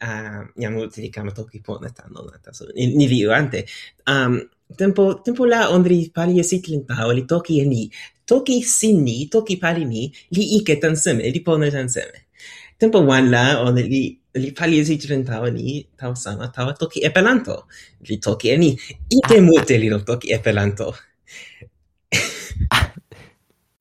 uh, 0.01 0.49
mi 0.55 0.65
toki 0.65 0.87
dedicato 0.87 1.45
che 1.45 1.61
non 1.61 1.79
netando 1.79 2.29
nataso 2.29 2.67
ni 2.73 3.07
viu 3.07 3.31
ante. 3.31 3.65
Um, 4.05 4.49
tempo 4.75 5.21
tempo 5.21 5.45
la 5.45 5.71
ondri 5.71 6.09
pali 6.11 6.39
e 6.39 6.43
sitlin 6.43 6.85
li 7.13 7.25
toki 7.25 7.59
e 7.59 7.65
ni. 7.65 7.91
Toki 8.25 8.61
sin 8.63 9.03
ni 9.03 9.27
toki 9.27 9.57
pali 9.57 9.85
ni 9.85 10.11
li 10.29 10.55
ike 10.57 10.77
tanseme 10.77 11.29
li 11.29 11.41
pone 11.41 11.69
tanseme 11.69 12.27
tempo 12.77 12.99
wan 12.99 13.29
la 13.29 13.61
on 13.61 13.75
li 13.75 14.19
li 14.33 14.51
pali 14.51 14.79
e 14.79 14.83
sitlin 14.85 15.23
ni 15.53 15.85
tau 15.95 16.15
sama 16.15 16.49
tau 16.49 16.73
toki 16.73 16.99
epelanto 17.03 17.67
li 18.07 18.17
toki 18.17 18.49
e 18.49 18.57
ni. 18.57 18.71
Ike 19.09 19.37
ah. 19.37 19.77
li 19.77 19.87
non 19.87 20.03
toki 20.03 20.31
epelanto 20.31 20.93
pelanto. 20.93 21.09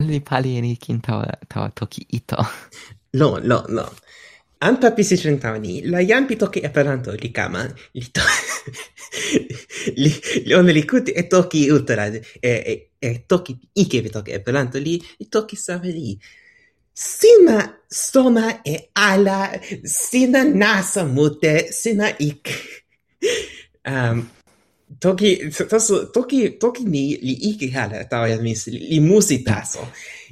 Li 0.01 0.19
pali 0.19 0.57
e 0.57 0.61
ni 0.61 0.75
kin 0.77 0.99
ta 0.99 1.21
tau 1.47 1.69
toki 1.73 2.05
ito. 2.09 2.37
No 3.13 3.37
no 3.37 3.65
no 3.69 3.85
anta 4.67 4.91
pli 4.93 5.03
sesdeknaŭ 5.05 5.55
la 5.89 6.01
Jampi 6.05 6.37
toki 6.37 6.61
Esperanton 6.67 7.17
li 7.21 7.31
kama 7.33 7.63
li 7.97 8.05
to 8.13 8.25
li 10.03 10.11
li 10.45 10.53
on 10.53 10.69
li 10.69 10.83
kute 10.87 11.15
e 11.17 11.23
toki 11.29 11.69
ultra 11.73 12.05
e 12.07 12.21
e 12.41 12.75
e 12.99 13.11
toki 13.27 13.57
ike 13.83 14.01
vi 14.01 14.09
toki 14.09 14.35
Esperanto 14.37 14.77
li 14.77 14.99
li 15.19 15.27
toki 15.29 15.55
same 15.55 15.91
li. 15.91 16.17
Sina 16.93 17.57
sona 17.89 18.61
e 18.63 18.75
ala 18.93 19.49
sina 19.83 20.43
nasa 20.43 21.05
mute 21.05 21.71
sina 21.71 22.11
ik. 22.19 22.51
Um, 23.87 24.29
toki 24.99 25.49
taso 25.69 26.11
toki 26.13 26.57
toki 26.59 26.83
ni 26.85 27.17
li 27.17 27.35
iki 27.49 27.71
hala 27.73 28.03
tawa 28.05 28.29
yan 28.29 28.43
mis 28.43 28.67
li, 28.67 28.79
li 28.91 28.99
musi 28.99 29.41
taso. 29.43 29.87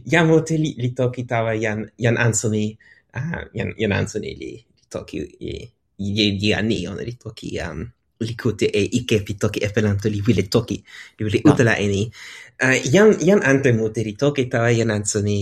Jam 0.06 0.30
li, 0.50 0.76
li 0.78 0.94
toki 0.94 1.26
tawa 1.26 1.56
yan 1.56 1.90
yan 1.98 2.18
ansoni 2.18 2.78
Ah, 3.14 3.42
uh, 3.42 3.44
yan 3.58 3.74
jananson 3.74 4.24
ili 4.24 4.62
toki 4.90 5.18
ili 5.98 6.38
di 6.38 6.54
anion 6.54 6.98
li 6.98 7.14
toki 7.18 7.58
um, 7.58 7.82
li 8.20 8.36
kute 8.36 8.68
e 8.70 8.84
ike 9.00 9.20
pi 9.26 9.34
toki 9.34 9.64
esperanto 9.66 10.10
li 10.10 10.22
wile 10.28 10.44
toki 10.46 10.78
li 11.18 11.26
wile 11.26 11.40
ah. 11.42 11.50
utala 11.50 11.74
eni 11.82 12.06
uh, 12.06 12.70
ah, 12.70 12.78
yan 12.94 13.16
yan 13.30 13.42
ante 13.42 13.72
mute 13.74 14.04
li 14.06 14.14
toki 14.14 14.46
tawa 14.46 14.70
janansoni 14.80 15.38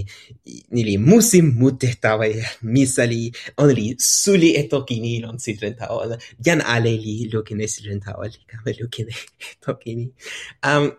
ni 0.72 0.82
li 0.88 0.96
musim 0.98 1.52
mute 1.60 1.90
tawa 2.00 2.26
misali 2.62 3.32
on 3.58 3.70
li 3.76 3.96
suli 4.00 4.56
e 4.56 4.64
toki 4.72 5.00
ni 5.04 5.20
lon 5.24 5.36
sidren 5.36 5.76
tawa 5.76 6.18
yan 6.46 6.62
ale 6.64 6.94
li 7.04 7.28
lukine 7.34 7.68
sidren 7.68 8.00
tawa 8.00 8.32
li 8.32 8.42
kame 8.48 8.72
lukine 8.80 9.14
toki 9.66 9.96
ni. 9.96 10.06
Um, 10.64 10.92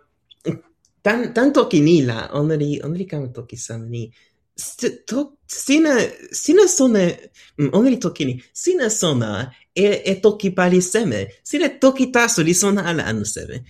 tan, 1.03 1.33
tan 1.33 1.53
toki 1.57 1.81
ni 1.81 2.03
la 2.05 2.29
on 2.37 2.53
li 2.63 2.77
on 2.85 2.93
li 2.93 3.07
kame 3.09 3.33
toki 3.33 3.57
sam 3.57 3.89
ni 3.89 4.11
sina 4.59 5.95
sina 6.33 6.67
sona 6.67 7.11
mm, 7.59 8.01
toki 8.01 8.25
ni 8.25 8.43
sina 8.53 8.91
sona 8.91 9.53
e, 9.73 10.03
e 10.05 10.21
toki 10.21 10.51
pali 10.51 10.81
seme. 10.83 11.29
Sile 11.43 11.79
toki 11.79 12.11
taso 12.11 12.43
li 12.43 12.55
sona 12.55 12.83
ala 12.85 13.05
anu 13.05 13.25
seme. 13.25 13.63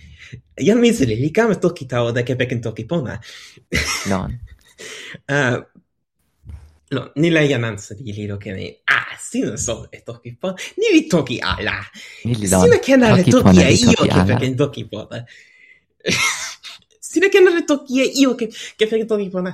Jan 0.57 0.79
misili, 0.79 1.15
li 1.15 1.31
kama 1.31 1.55
toki 1.55 1.85
tao 1.85 2.11
da 2.11 2.23
kepeken 2.23 2.61
toki 2.61 2.85
pona. 2.85 3.19
Non. 4.09 4.39
Ah, 5.27 5.57
uh, 5.57 5.63
no, 6.95 7.01
ni 7.15 7.29
la 7.29 7.41
jan 7.43 7.65
ansa 7.67 7.93
di 7.93 8.13
li 8.15 8.27
lo 8.27 8.37
kene, 8.37 8.79
ah, 8.87 9.11
sina 9.19 9.57
sona 9.57 9.89
e 9.91 9.99
toki 10.05 10.37
pona. 10.39 10.55
Ni 10.77 10.93
li 10.93 11.01
toki 11.07 11.41
ala. 11.43 11.83
Sina 12.23 12.79
kenale 12.79 13.23
toki 13.27 13.59
e 13.59 13.73
io 13.73 14.07
kepeken 14.07 14.55
toki 14.55 14.85
pona. 14.87 15.25
sina 17.11 17.29
ken 17.33 17.45
le 17.45 17.61
toki 17.65 18.01
e 18.03 18.05
io 18.21 18.35
ke 18.39 18.45
ke 18.77 18.85
feken 18.89 19.07
toki 19.07 19.29
pona. 19.35 19.51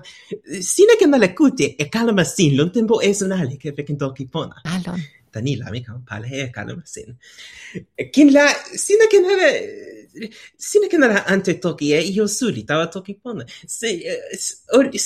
Sina 0.62 0.96
ken 1.00 1.12
le 1.24 1.30
kuti 1.40 1.76
e 1.80 1.86
kalama 1.90 2.26
sin 2.26 2.56
lon 2.58 2.70
tempo 2.72 3.00
e 3.00 3.14
sonali 3.14 3.56
ke 3.58 3.72
feken 3.78 3.98
toki 3.98 4.26
pona. 4.34 4.56
Alon. 4.66 5.00
Danila 5.34 5.72
mi 5.72 5.82
kan 5.86 6.02
pale 6.10 6.28
he 6.28 6.50
kalama 6.58 6.84
sin. 6.86 7.16
Ken 8.14 8.34
la 8.36 8.46
sina 8.86 9.08
ken 9.12 9.26
ala 9.34 9.50
sina 10.58 10.88
ken 10.92 11.04
ala 11.04 11.24
ante 11.32 11.54
toki 11.66 11.94
e 11.94 12.02
io 12.16 12.28
suli 12.28 12.64
tawa 12.64 12.92
toki 12.92 13.14
pona. 13.24 13.46
Se 13.78 13.88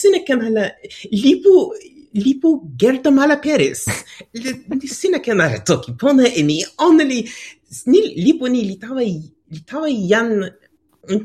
sina 0.02 0.20
ken 0.28 0.42
ala 0.48 0.72
lipu 1.12 1.54
lipu 2.16 2.50
Gerta 2.82 3.12
Malaperis. 3.12 3.86
Sina 5.00 5.20
ken 5.20 5.42
ala 5.42 5.60
toki 5.60 5.92
pona 5.94 6.26
e 6.40 6.42
ni 6.42 6.64
oneli 6.88 7.20
ni 7.86 8.00
lipu 8.26 8.50
ni 8.50 8.64
litawa 8.70 9.04
litawa 9.52 9.88
yan 9.90 10.32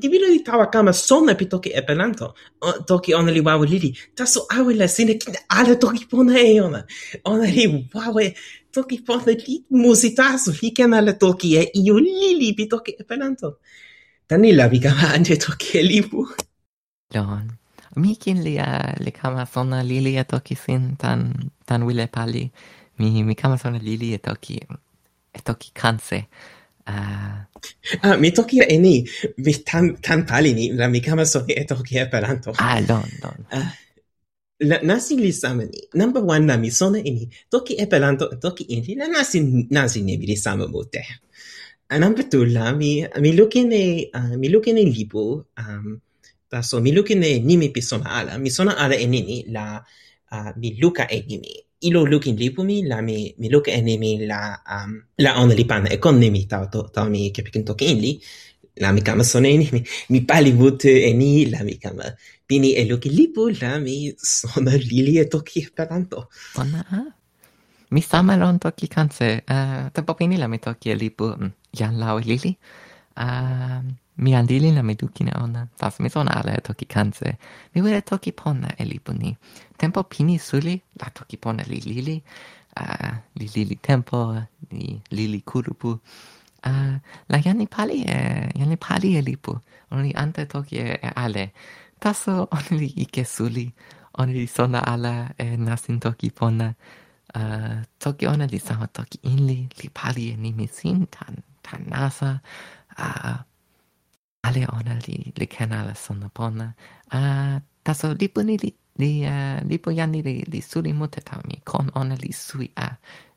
tibilo 0.00 0.26
li 0.34 0.40
tawa 0.48 0.66
kama 0.72 0.92
sona 0.92 1.34
pi 1.34 1.44
toki 1.46 1.70
pelanto 1.86 2.34
toki 2.88 3.14
ona 3.14 3.30
li 3.32 3.40
wawa 3.40 3.66
lili, 3.66 3.90
taso 4.16 4.46
awe 4.56 4.72
la 4.74 4.88
sine 4.88 5.14
kine 5.20 5.38
ala 5.48 5.74
toki 5.76 6.04
pona 6.10 6.38
e 6.40 6.60
ona. 6.60 6.80
Ona 7.24 7.46
li 7.56 7.64
wawa 7.94 8.24
toki 8.72 8.98
pona 9.06 9.32
li 9.44 9.64
musitaso, 9.70 10.50
li 10.62 10.70
ken 10.76 10.94
ala 10.94 11.12
toki 11.12 11.56
e 11.60 11.70
io 11.74 11.98
lili 11.98 12.54
pi 12.56 12.66
toki 12.66 12.92
pelanto 13.08 13.58
Tani 14.26 14.52
la 14.52 14.68
vi 14.68 14.80
kama 14.80 15.12
anje 15.14 15.36
toki 15.36 15.78
e 15.78 15.82
lipu. 15.82 16.24
Lon, 17.14 17.50
mi 18.00 18.16
kin 18.16 18.40
li, 18.42 18.56
eh, 18.56 18.94
li 19.04 19.12
kama 19.12 19.44
sona 19.46 19.82
lili 19.82 20.16
e 20.16 20.24
toki 20.24 20.54
sin 20.56 20.96
tan, 20.96 21.50
tan 21.68 21.82
wile 21.84 22.06
pali, 22.08 22.50
mi, 22.98 23.22
mi 23.22 23.34
kama 23.34 23.58
sona 23.58 23.78
lili 23.78 24.14
e 24.14 24.18
toki, 24.18 24.56
e 25.34 25.40
toki 25.44 25.72
kanse. 25.74 26.24
Ah. 26.86 27.48
Ah, 28.02 28.16
mi 28.16 28.30
toki 28.30 28.60
e 28.60 28.76
ni, 28.78 29.08
mi 29.36 29.52
tan, 29.64 29.96
tan 29.96 30.24
pali 30.28 30.52
ni, 30.52 30.72
la 30.72 30.88
mi 30.88 31.00
kama 31.00 31.24
soli 31.24 31.52
e 31.56 31.64
toki 31.64 31.96
e 31.98 32.06
peranto. 32.08 32.52
Ah, 32.58 32.80
don, 32.80 33.08
don. 33.22 33.38
Uh, 33.50 33.56
ah, 33.56 33.70
la 34.60 34.78
nasi 34.82 35.16
li 35.16 35.32
sama 35.32 35.64
ni. 35.64 35.80
Number 35.94 36.22
one, 36.22 36.46
la 36.46 36.56
mi 36.56 36.70
sona 36.70 36.98
e 36.98 37.10
ni, 37.10 37.24
toki 37.48 37.74
e 37.82 37.86
peranto, 37.86 38.28
toki 38.36 38.64
infi, 38.74 38.94
la 38.96 39.06
nasi, 39.06 39.66
nasi 39.70 40.02
ne 40.02 40.16
mi 40.16 40.26
li 40.26 40.36
sama 40.36 40.66
mute. 40.66 41.02
Ah, 41.88 41.98
number 41.98 42.24
two, 42.28 42.44
la 42.44 42.72
mi, 42.72 43.06
mi 43.20 43.32
lukin 43.32 43.72
e, 43.72 44.10
uh, 44.12 44.18
ah, 44.18 44.36
mi 44.36 44.48
lukin 44.48 44.78
e 44.78 44.84
libu, 44.84 45.44
um, 45.56 46.00
taso 46.50 46.80
mi 46.80 46.92
lukin 46.92 47.22
e 47.22 47.40
nimi 47.40 47.70
pi 47.72 47.80
sona 47.80 48.08
ala, 48.18 48.38
mi 48.38 48.50
sona 48.50 48.76
ala 48.76 48.94
e 48.94 49.06
nini, 49.06 49.44
la, 49.48 49.80
uh, 50.32 50.52
mi 50.56 50.76
luka 50.80 51.08
e 51.08 51.24
nimi 51.28 51.52
ilo 51.88 52.00
lukin 52.12 52.36
lipu 52.42 52.60
mi 52.68 52.76
la 52.90 52.98
mi 53.06 53.16
mi 53.40 53.46
luka 53.54 53.70
e 53.78 53.80
nimi 53.88 54.10
la 54.30 54.40
um, 54.74 54.90
la 55.24 55.30
ona 55.42 55.54
li 55.54 55.64
pana 55.70 55.88
e 55.94 55.98
kon 56.04 56.16
nimi 56.22 56.40
tawa 56.50 56.66
to, 56.72 56.80
tawa 56.94 57.08
mi 57.14 57.30
kepeken 57.34 57.64
toki 57.68 57.84
in 57.92 57.98
li 58.04 58.12
la 58.82 58.88
mi 58.92 59.00
kama 59.08 59.24
sona 59.32 59.48
e 59.54 59.56
nimi 59.62 59.80
mi 60.12 60.20
pali 60.28 60.52
mute 60.60 60.92
e 61.08 61.12
ni 61.20 61.30
la 61.52 61.60
mi 61.68 61.74
kama 61.84 62.06
pini 62.48 62.70
e 62.80 62.82
lukin 62.90 63.12
lipu 63.18 63.42
la 63.60 63.78
mi 63.84 63.96
sona 64.18 64.72
lili 64.90 65.14
e 65.22 65.24
toki 65.32 65.58
Esperanto 65.64 66.18
ona 66.62 66.82
mi 67.94 68.00
sama 68.00 68.34
lon 68.36 68.58
toki 68.58 68.86
kanse 68.88 69.28
uh, 69.54 69.86
te 69.94 70.00
popini 70.02 70.36
la 70.36 70.48
mi 70.48 70.58
toki 70.58 70.90
e 70.90 70.96
lipu 71.02 71.26
mm, 71.38 71.50
jan 71.78 71.94
lau 72.02 72.18
e 72.18 72.24
lili. 72.30 72.52
Uh, 73.16 73.82
Mirandilinna 74.16 74.82
medukine 74.82 75.32
onna, 75.34 75.66
tas 75.76 75.98
meson 75.98 76.28
ale 76.28 76.60
toki 76.62 76.86
kanse, 76.86 77.36
mi 77.74 77.82
wile 77.82 78.00
toki 78.02 78.32
ponna 78.32 78.68
e 78.78 78.84
lipuni. 78.84 79.36
Tempo 79.76 80.04
pini 80.04 80.38
suli, 80.38 80.80
la 81.00 81.10
toki 81.10 81.36
ponna 81.36 81.64
li 81.66 81.80
lili, 81.80 82.22
uh, 82.80 83.14
li 83.34 83.48
lili 83.54 83.76
tempo, 83.82 84.36
li 84.70 85.00
lili 85.10 85.40
kurupu. 85.42 85.98
Uh, 86.64 86.94
la 87.28 87.38
jani 87.38 87.66
pali 87.66 88.04
e, 88.06 88.48
jani 88.54 88.76
pali 88.76 89.16
e 89.16 89.20
lipu, 89.20 89.58
oni 89.90 90.14
ante 90.14 90.46
toki 90.46 90.78
e, 90.78 90.98
e 91.02 91.10
ale. 91.16 91.52
Taso 91.98 92.46
oni 92.52 92.78
li 92.78 92.92
ike 93.02 93.24
suli, 93.24 93.66
oni 94.18 94.32
li 94.32 94.46
sona 94.46 94.80
ala 94.86 95.34
e 95.36 95.56
nasin 95.56 95.98
toki 96.00 96.30
ponna. 96.30 96.70
Uh, 97.34 97.82
toki 97.98 98.26
ona 98.30 98.46
li 98.46 98.58
sama 98.58 98.86
toki 98.86 99.18
inli, 99.26 99.66
li 99.82 99.90
pali 99.90 100.30
e 100.30 100.36
nimisin 100.36 101.06
tan, 101.10 101.42
tan 101.66 101.82
nasa. 101.90 102.38
Uh, 102.96 103.42
ale 104.46 104.66
ona 104.76 104.94
li 105.06 105.32
li 105.38 105.46
kena 105.46 105.84
la 105.88 105.94
sona 105.94 106.28
bona 106.36 106.66
a 107.16 107.20
taso 107.84 108.12
li 108.20 108.28
puni 108.28 108.56
li 108.62 108.70
li 109.00 109.10
uh, 109.26 109.58
li 109.68 109.78
yani 109.96 110.22
li 110.22 110.44
li 110.52 110.60
suli 110.60 110.92
mute 110.92 111.20
ta 111.20 111.40
mi. 111.48 111.60
Kon 111.64 111.90
ona 111.94 112.14
li 112.14 112.32
sui 112.32 112.70
a. 112.76 112.88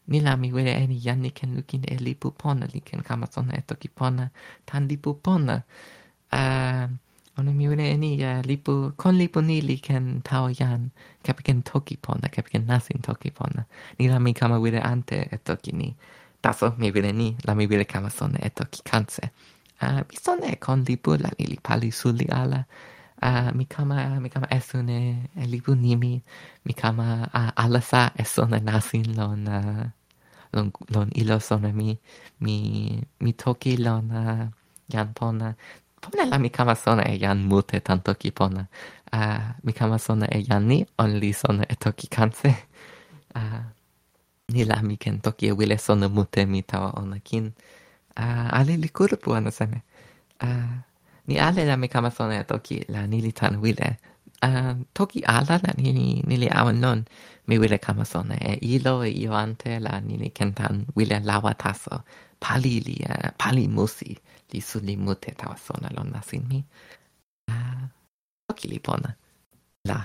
Ni 0.07 0.19
la 0.21 0.35
mi 0.35 0.51
wele 0.51 0.73
eni 0.83 0.99
yani 1.03 1.31
ken 1.31 1.55
lukin 1.55 1.83
e 1.87 1.95
li 2.05 2.13
pu 2.15 2.31
pona 2.31 2.67
li 2.73 2.79
ken 2.81 3.01
kama 3.03 3.27
sona 3.33 3.53
e 3.59 3.61
toki 3.61 3.89
pona 3.89 4.29
tan 4.65 4.87
li 4.87 4.97
pu 4.97 5.13
pona. 5.25 5.61
A 6.31 6.41
ona 7.37 7.51
mi 7.51 7.67
wele 7.67 7.85
eni 7.95 8.11
uh, 8.23 8.41
li 8.49 8.57
pu 8.57 8.73
kon 9.01 9.17
li 9.17 9.27
pu 9.27 9.41
ni 9.41 9.62
li 9.62 9.77
ken 9.87 10.21
tao 10.21 10.47
yan 10.60 10.91
kapiken 11.23 11.62
toki 11.63 11.97
pona 11.97 12.27
kepiken 12.29 12.65
nasin 12.67 13.01
toki 13.01 13.31
pona. 13.31 13.65
Ni 13.99 14.08
la 14.08 14.19
mi 14.19 14.33
kama 14.33 14.60
wele 14.60 14.79
ante 14.81 15.17
e 15.31 15.37
toki 15.37 15.71
ni. 15.71 15.95
Taso 16.41 16.73
mi 16.77 16.91
wele 16.91 17.12
ni 17.12 17.35
la 17.45 17.55
mi 17.55 17.65
wele 17.67 17.85
kama 17.85 18.10
sona 18.10 18.37
e 18.47 18.49
toki 18.49 18.81
kanse 18.83 19.31
Uh, 19.82 20.02
mi 20.10 20.15
sone 20.17 20.58
con 20.60 20.84
libula 20.88 21.30
li 21.38 21.58
pali 21.62 21.92
suli 21.92 22.25
ala. 22.30 22.65
Uh, 23.21 23.50
mi 23.58 23.65
kama 23.65 24.19
mi 24.19 24.30
kama 24.30 24.48
esune 24.50 25.30
libu 25.36 25.75
nimi 25.75 26.21
mi 26.65 26.73
kama 26.73 27.30
uh, 27.34 27.52
alasa 27.63 28.12
esone 28.17 28.60
nasin 28.62 29.08
lon 29.17 29.48
uh, 29.48 29.86
lon 30.54 30.67
lon 30.94 31.10
ilo 31.15 31.40
sone 31.40 31.71
mi 31.73 31.98
mi 32.42 32.56
mi 33.21 33.32
toki 33.34 33.78
lon 33.78 34.06
uh, 34.12 34.48
jan 34.90 35.13
pona. 35.13 35.56
Pona 36.02 36.25
la 36.25 36.38
mi 36.38 36.50
kama 36.50 36.75
sona 36.75 37.04
e 37.10 37.17
jan 37.17 37.40
mute 37.50 37.80
tan 37.82 38.00
toki 38.02 38.32
pona. 38.32 38.63
Uh, 39.13 39.54
mi 39.63 39.73
kama 39.73 39.98
sona 40.00 40.25
e 40.32 40.42
jan 40.48 40.67
ni 40.67 40.86
on 40.98 41.12
li 41.21 41.32
sona 41.34 41.63
e 41.69 41.75
toki 41.75 42.08
kanse. 42.08 42.52
Uh, 43.36 43.62
ni 44.54 44.63
la 44.65 44.82
mi 44.82 44.98
ken 44.98 45.19
toki 45.21 45.48
e 45.48 45.52
wile 45.52 45.78
sona 45.78 46.08
mute 46.10 46.46
mi 46.46 46.62
tawa 46.63 46.90
ona 47.02 47.19
kin 47.19 47.54
alilikurpu 48.57 49.33
ano 49.35 49.51
seme. 49.51 49.81
ni 51.27 51.39
ale 51.39 51.65
la 51.65 51.75
mi 51.77 51.87
kama 51.87 52.09
sona 52.11 52.39
e 52.39 52.43
toki 52.43 52.83
la 52.87 53.05
nili 53.07 53.31
tan 53.33 53.55
wile. 53.63 53.97
toki 54.93 55.19
ala 55.25 55.59
la 55.63 55.71
nili, 55.77 56.23
nili 56.27 56.47
awan 56.49 56.79
non 56.79 57.05
mi 57.47 57.55
wile 57.59 57.77
kama 57.77 58.05
sona 58.05 58.35
e 58.35 58.53
ilo 58.61 59.03
e 59.03 59.09
io 59.11 59.33
ante 59.33 59.79
la 59.79 59.99
nili 59.99 60.29
kentan 60.29 60.85
wile 60.95 61.19
lawa 61.19 61.53
taso. 61.53 62.03
Pali 62.39 62.79
li, 62.85 62.97
pali 63.37 63.67
musi 63.67 64.11
li 64.51 64.61
suli 64.61 64.95
mute 64.97 65.31
tawa 65.39 65.57
sona 65.57 65.89
lon 65.95 66.09
nasin 66.13 66.43
mi. 66.49 66.59
toki 68.47 68.67
li 68.67 68.79
pona. 68.79 69.09
La. 69.89 69.99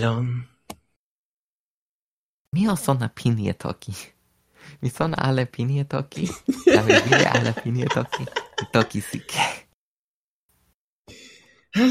Lon. 0.00 0.28
Mi 2.52 2.68
o 2.68 2.74
sona 2.76 3.08
pini 3.08 3.48
e 3.48 3.54
toki 3.54 3.92
mi 4.80 4.90
son 4.90 5.12
alle 5.16 5.46
pinie 5.46 5.86
toki. 5.86 6.28
Devi 6.64 7.02
dire 7.08 7.24
alle 7.24 7.52
pinie 7.52 7.86
toki. 7.86 8.24
Toki 8.70 9.00
sike. 9.00 9.64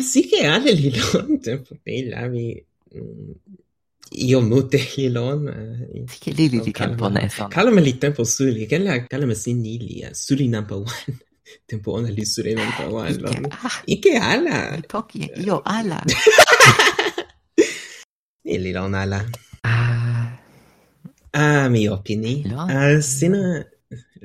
Sì 0.01 0.27
che 0.27 0.59
li 0.59 0.75
l'ilon, 0.75 1.39
tempo 1.43 1.77
bella, 1.83 2.27
mi... 2.27 2.65
Mm, 2.95 3.31
io 4.11 4.41
mute 4.41 4.77
l'ilon. 4.95 5.47
Eh, 5.47 6.03
sì 6.07 6.19
che 6.19 6.31
li 6.31 6.49
li 6.49 6.71
tempo 6.71 7.07
ne 7.07 7.29
sono. 7.29 7.49
Calma 7.49 7.79
li 7.79 7.97
tempo 7.97 8.23
suli. 8.23 8.65
Ken 8.65 8.83
che 8.83 8.87
la 8.87 9.05
calma 9.05 9.33
sin 9.33 9.59
ni 9.59 9.77
li. 9.77 9.99
Eh, 9.99 10.13
suli 10.13 10.47
number 10.47 10.77
one. 10.77 11.23
Tempo 11.65 11.91
ona 11.91 12.09
li 12.09 12.25
suli 12.25 12.53
ah, 12.53 12.63
number 12.63 12.87
one. 12.91 13.09
Ike, 13.11 13.47
ah, 13.49 13.81
Ike 13.85 14.17
ala? 14.17 14.81
Toki, 14.87 15.31
io 15.35 15.61
ala. 15.63 16.01
Li 18.45 18.57
l'ilon 18.57 18.93
ala. 18.93 19.23
Ah 19.61 20.14
a 21.35 21.69
mi 21.73 21.81
opini 21.95 22.33
lon. 22.51 22.67
a 22.69 23.01
sina 23.01 23.41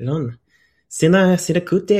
lon. 0.07 0.23
Sina 0.97 1.37
sina 1.37 1.61
kute 1.69 1.97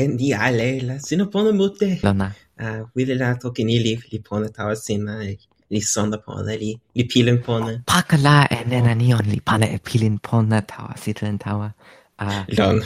en 0.00 0.16
di 0.16 0.28
ale 0.46 0.68
la 0.88 0.94
sina 0.98 1.24
pone 1.32 1.50
mute. 1.60 1.90
Lona. 2.02 2.28
A 2.58 2.66
wile 2.94 3.14
la 3.22 3.28
tokini 3.42 3.76
li 3.84 3.94
li 4.10 4.18
pona 4.26 4.48
tawa 4.56 4.74
sina 4.86 5.14
li 5.72 5.80
sonda 5.92 6.18
pona 6.24 6.52
li 6.62 6.70
li 6.96 7.04
pilin 7.12 7.38
pona. 7.46 7.72
Oh, 7.72 7.82
paka 7.92 8.16
la 8.26 8.36
en 8.56 8.72
en 8.78 8.86
anion 8.92 9.26
li 9.34 9.40
pana 9.48 9.66
e 9.76 9.78
pilin 9.86 10.16
pona 10.26 10.58
tawa 10.72 10.92
sitlen 11.02 11.38
tawa. 11.44 11.68
A 12.24 12.26
lon. 12.58 12.78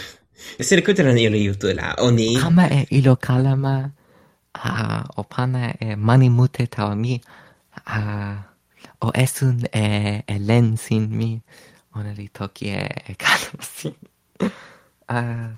Sina 0.67 0.83
kute 0.87 1.03
la 1.07 1.13
ilo 1.27 1.39
yutu 1.47 1.67
la 1.79 1.87
oni. 2.07 2.29
kama 2.43 2.65
e 2.79 2.81
ilo 2.99 3.15
kalama 3.27 3.75
a 4.55 4.71
opana 5.21 5.63
e 5.81 5.95
mani 6.07 6.29
mute 6.29 6.65
tawa 6.75 6.95
mi. 7.03 7.15
A 7.97 7.99
o 9.01 9.11
esun 9.15 9.67
e, 9.73 10.23
e 10.27 10.39
lensin 10.39 11.09
mi, 11.17 11.41
ona 11.95 12.13
li 12.17 12.29
toki 12.29 12.71
e, 12.71 12.85
e 13.09 13.15
kalmasin. 13.15 13.95
uh... 15.17 15.51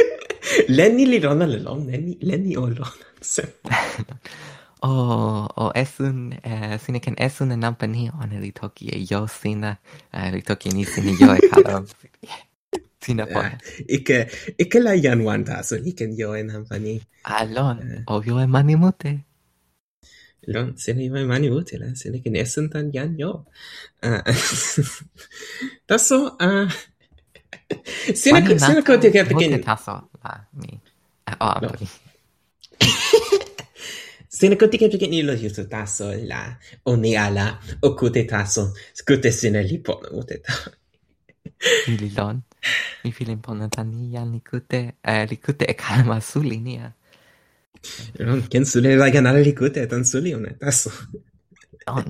lenni 0.76 1.06
li 1.06 1.20
rona 1.20 1.46
le 1.46 1.60
lon, 1.64 1.86
lenni, 1.86 2.16
lenni 2.20 2.56
o 2.56 2.66
rona 2.68 3.08
o, 4.88 4.92
o 5.56 5.70
esun, 5.76 6.32
e, 6.40 6.78
sine 6.80 7.00
ken 7.04 7.16
esun 7.20 7.52
e 7.52 7.56
nampa 7.56 7.86
ni, 7.86 8.08
ona 8.10 8.40
li 8.40 8.52
toki 8.52 8.88
e 8.96 9.02
yo 9.10 9.26
sina, 9.28 9.76
uh, 10.14 10.28
li 10.32 10.42
toki 10.42 10.72
ni 10.72 10.84
nisi 10.84 11.16
yo 11.20 11.34
e 11.34 11.48
kalmasin. 11.48 12.14
Sina 13.00 13.24
po. 13.24 13.40
Eh, 13.40 13.56
ike, 13.96 14.26
ike 14.60 14.80
la 14.80 14.92
januanta, 14.92 15.62
so 15.64 15.78
ni 15.80 15.92
ken 15.96 16.12
yo 16.16 16.34
en 16.36 16.52
nampa. 16.52 16.76
Alon, 17.24 17.78
uh... 17.80 17.92
Eh. 17.96 18.02
o 18.08 18.22
yo 18.24 18.40
e 18.40 18.46
manimute 18.46 19.29
non 20.46 20.76
saremo 20.76 21.24
mai 21.24 21.48
utile 21.48 21.94
se 21.94 22.10
ne 22.10 22.20
che 22.20 22.30
ne 22.30 22.44
sono 22.44 22.68
tan 22.68 22.90
yan 22.92 23.14
yo 23.16 23.44
uh, 24.02 24.22
tasso 25.84 26.36
uh, 26.38 26.68
se 28.14 28.32
ne 28.32 28.58
se 28.58 28.72
ne 28.72 28.82
conti 28.82 29.10
che 29.10 29.24
perché 29.24 29.58
tasso 29.58 30.10
la 30.22 30.46
mi 30.52 30.80
eh, 31.24 31.34
oh 31.38 31.58
no. 31.60 31.74
se 34.26 34.48
ne 34.48 34.56
conti 34.56 34.78
che 34.78 34.88
perché 34.88 35.06
ni 35.06 35.22
lo 35.22 35.36
giusto 35.36 35.66
tasso 35.66 36.10
la 36.24 36.56
o 36.84 36.94
ne 36.94 37.14
ala 37.16 37.58
o 37.80 37.94
cute 37.94 38.24
tasso. 38.24 38.72
Scute 38.92 39.30
se 39.30 39.50
ne 39.50 39.62
li 39.62 39.78
po 39.78 40.00
ute 40.12 40.40
tasso 40.40 40.78
Ililon, 41.86 42.42
mi 43.04 43.12
filin 43.12 43.40
ponotan 43.40 43.90
ni 43.90 44.08
li 44.10 44.30
likute, 44.32 44.96
eh, 45.00 45.24
li 45.24 45.28
likute 45.28 45.66
e 45.66 45.74
kalma 45.74 46.20
su 46.20 46.40
linia. 46.40 46.94
Non 48.18 48.42
ken 48.52 48.64
su 48.64 48.80
le 48.80 48.96
vaga 48.96 49.20
nal 49.20 49.40
li 49.40 49.52
cute 49.54 49.86
tan 49.86 50.04
su 50.04 50.18
li 50.20 50.32
un 50.34 50.46
etasso. 50.46 50.90
Don. 51.86 52.04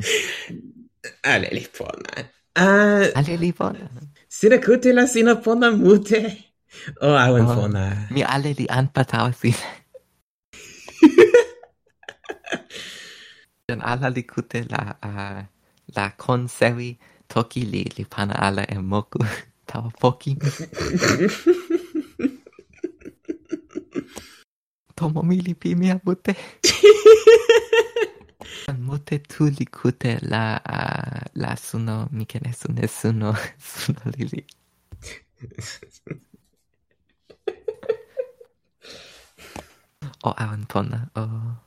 Ale 1.32 1.48
li 1.52 1.66
pona. 1.76 2.14
Uh, 2.58 3.06
ale 3.14 3.36
li 3.36 3.52
pona. 3.52 3.88
Si 4.28 4.48
le 4.48 4.60
la 4.92 5.06
sina 5.06 5.36
pona 5.36 5.70
mute. 5.70 6.20
O 7.00 7.06
oh, 7.06 7.16
awen 7.16 7.46
oh, 7.46 7.54
pona. 7.54 8.08
Mi 8.10 8.22
ale 8.22 8.54
li 8.58 8.66
an 8.68 8.88
patau 8.94 9.32
sin. 9.32 9.54
Den 13.68 13.80
ala 13.92 14.08
li 14.08 14.22
cute 14.22 14.66
la 14.68 14.82
uh, 15.08 15.40
la 15.96 16.10
konsevi 16.16 16.98
toki 17.28 17.62
li 17.72 17.82
li 17.96 18.04
pana 18.04 18.34
ala 18.34 18.62
e 18.68 18.78
moku 18.78 19.18
tau 19.70 19.90
poki. 20.00 20.36
tomomilipimiabote 25.00 26.36
motetulikute 28.86 30.18
la 30.22 30.60
la 31.34 31.56
suno 31.56 32.08
mikenesune 32.12 32.86
suno 32.86 33.34
suno 33.70 34.00
li 34.14 34.44
o 40.28 40.30
awan 40.36 40.66
pona 40.68 41.08
o. 41.16 41.56